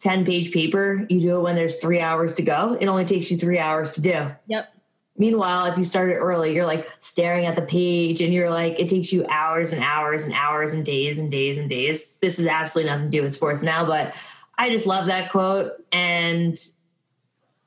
ten 0.00 0.24
page 0.24 0.52
paper, 0.52 1.06
you 1.08 1.20
do 1.20 1.36
it 1.38 1.40
when 1.40 1.56
there's 1.56 1.76
three 1.76 2.00
hours 2.00 2.34
to 2.34 2.42
go. 2.42 2.76
It 2.78 2.86
only 2.86 3.06
takes 3.06 3.30
you 3.30 3.38
three 3.38 3.58
hours 3.58 3.92
to 3.92 4.00
do. 4.00 4.30
yep. 4.46 4.74
Meanwhile, 5.18 5.66
if 5.66 5.76
you 5.76 5.84
start 5.84 6.10
it 6.10 6.14
early, 6.14 6.54
you're 6.54 6.66
like 6.66 6.90
staring 7.00 7.44
at 7.44 7.54
the 7.54 7.62
page 7.62 8.22
and 8.22 8.32
you're 8.32 8.48
like, 8.48 8.80
it 8.80 8.88
takes 8.88 9.12
you 9.12 9.26
hours 9.28 9.74
and 9.74 9.82
hours 9.82 10.24
and 10.24 10.32
hours 10.32 10.72
and 10.72 10.86
days 10.86 11.18
and 11.18 11.30
days 11.30 11.58
and 11.58 11.68
days. 11.68 12.14
This 12.14 12.38
is 12.38 12.46
absolutely 12.46 12.90
nothing 12.90 13.10
to 13.10 13.10
do 13.10 13.22
with 13.22 13.34
sports 13.34 13.62
now, 13.62 13.84
but 13.84 14.14
I 14.58 14.70
just 14.70 14.86
love 14.86 15.06
that 15.06 15.30
quote. 15.32 15.72
And, 15.92 16.52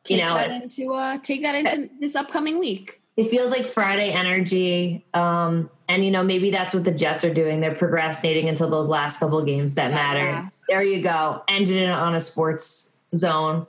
you 0.07 0.17
Take 0.17 0.23
know, 0.23 0.33
that 0.35 0.51
it, 0.51 0.63
into 0.63 0.93
uh, 0.93 1.17
take 1.17 1.41
that 1.41 1.55
into 1.55 1.89
this 1.99 2.15
upcoming 2.15 2.59
week. 2.59 3.01
it 3.17 3.29
feels 3.29 3.51
like 3.51 3.65
Friday 3.65 4.11
energy. 4.11 5.05
Um, 5.13 5.69
and, 5.87 6.03
you 6.03 6.11
know, 6.11 6.23
maybe 6.23 6.51
that's 6.51 6.73
what 6.73 6.83
the 6.83 6.91
Jets 6.91 7.23
are 7.23 7.33
doing. 7.33 7.59
They're 7.61 7.75
procrastinating 7.75 8.49
until 8.49 8.69
those 8.69 8.89
last 8.89 9.19
couple 9.19 9.37
of 9.39 9.45
games 9.45 9.75
that 9.75 9.91
matter. 9.91 10.19
Yes. 10.43 10.63
There 10.67 10.83
you 10.83 11.01
go. 11.01 11.43
Ended 11.47 11.77
it 11.77 11.89
on 11.89 12.15
a 12.15 12.19
sports 12.19 12.91
zone. 13.15 13.67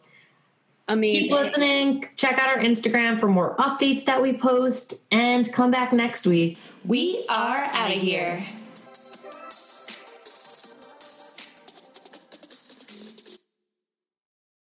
Amazing. 0.88 1.24
Keep 1.24 1.32
listening. 1.32 2.08
Check 2.16 2.38
out 2.38 2.56
our 2.56 2.62
Instagram 2.62 3.18
for 3.18 3.28
more 3.28 3.56
updates 3.56 4.04
that 4.04 4.22
we 4.22 4.32
post 4.36 4.94
and 5.10 5.52
come 5.52 5.70
back 5.70 5.92
next 5.92 6.26
week. 6.26 6.58
We 6.84 7.24
are 7.28 7.64
out 7.64 7.94
of 7.94 8.00
here. 8.00 8.38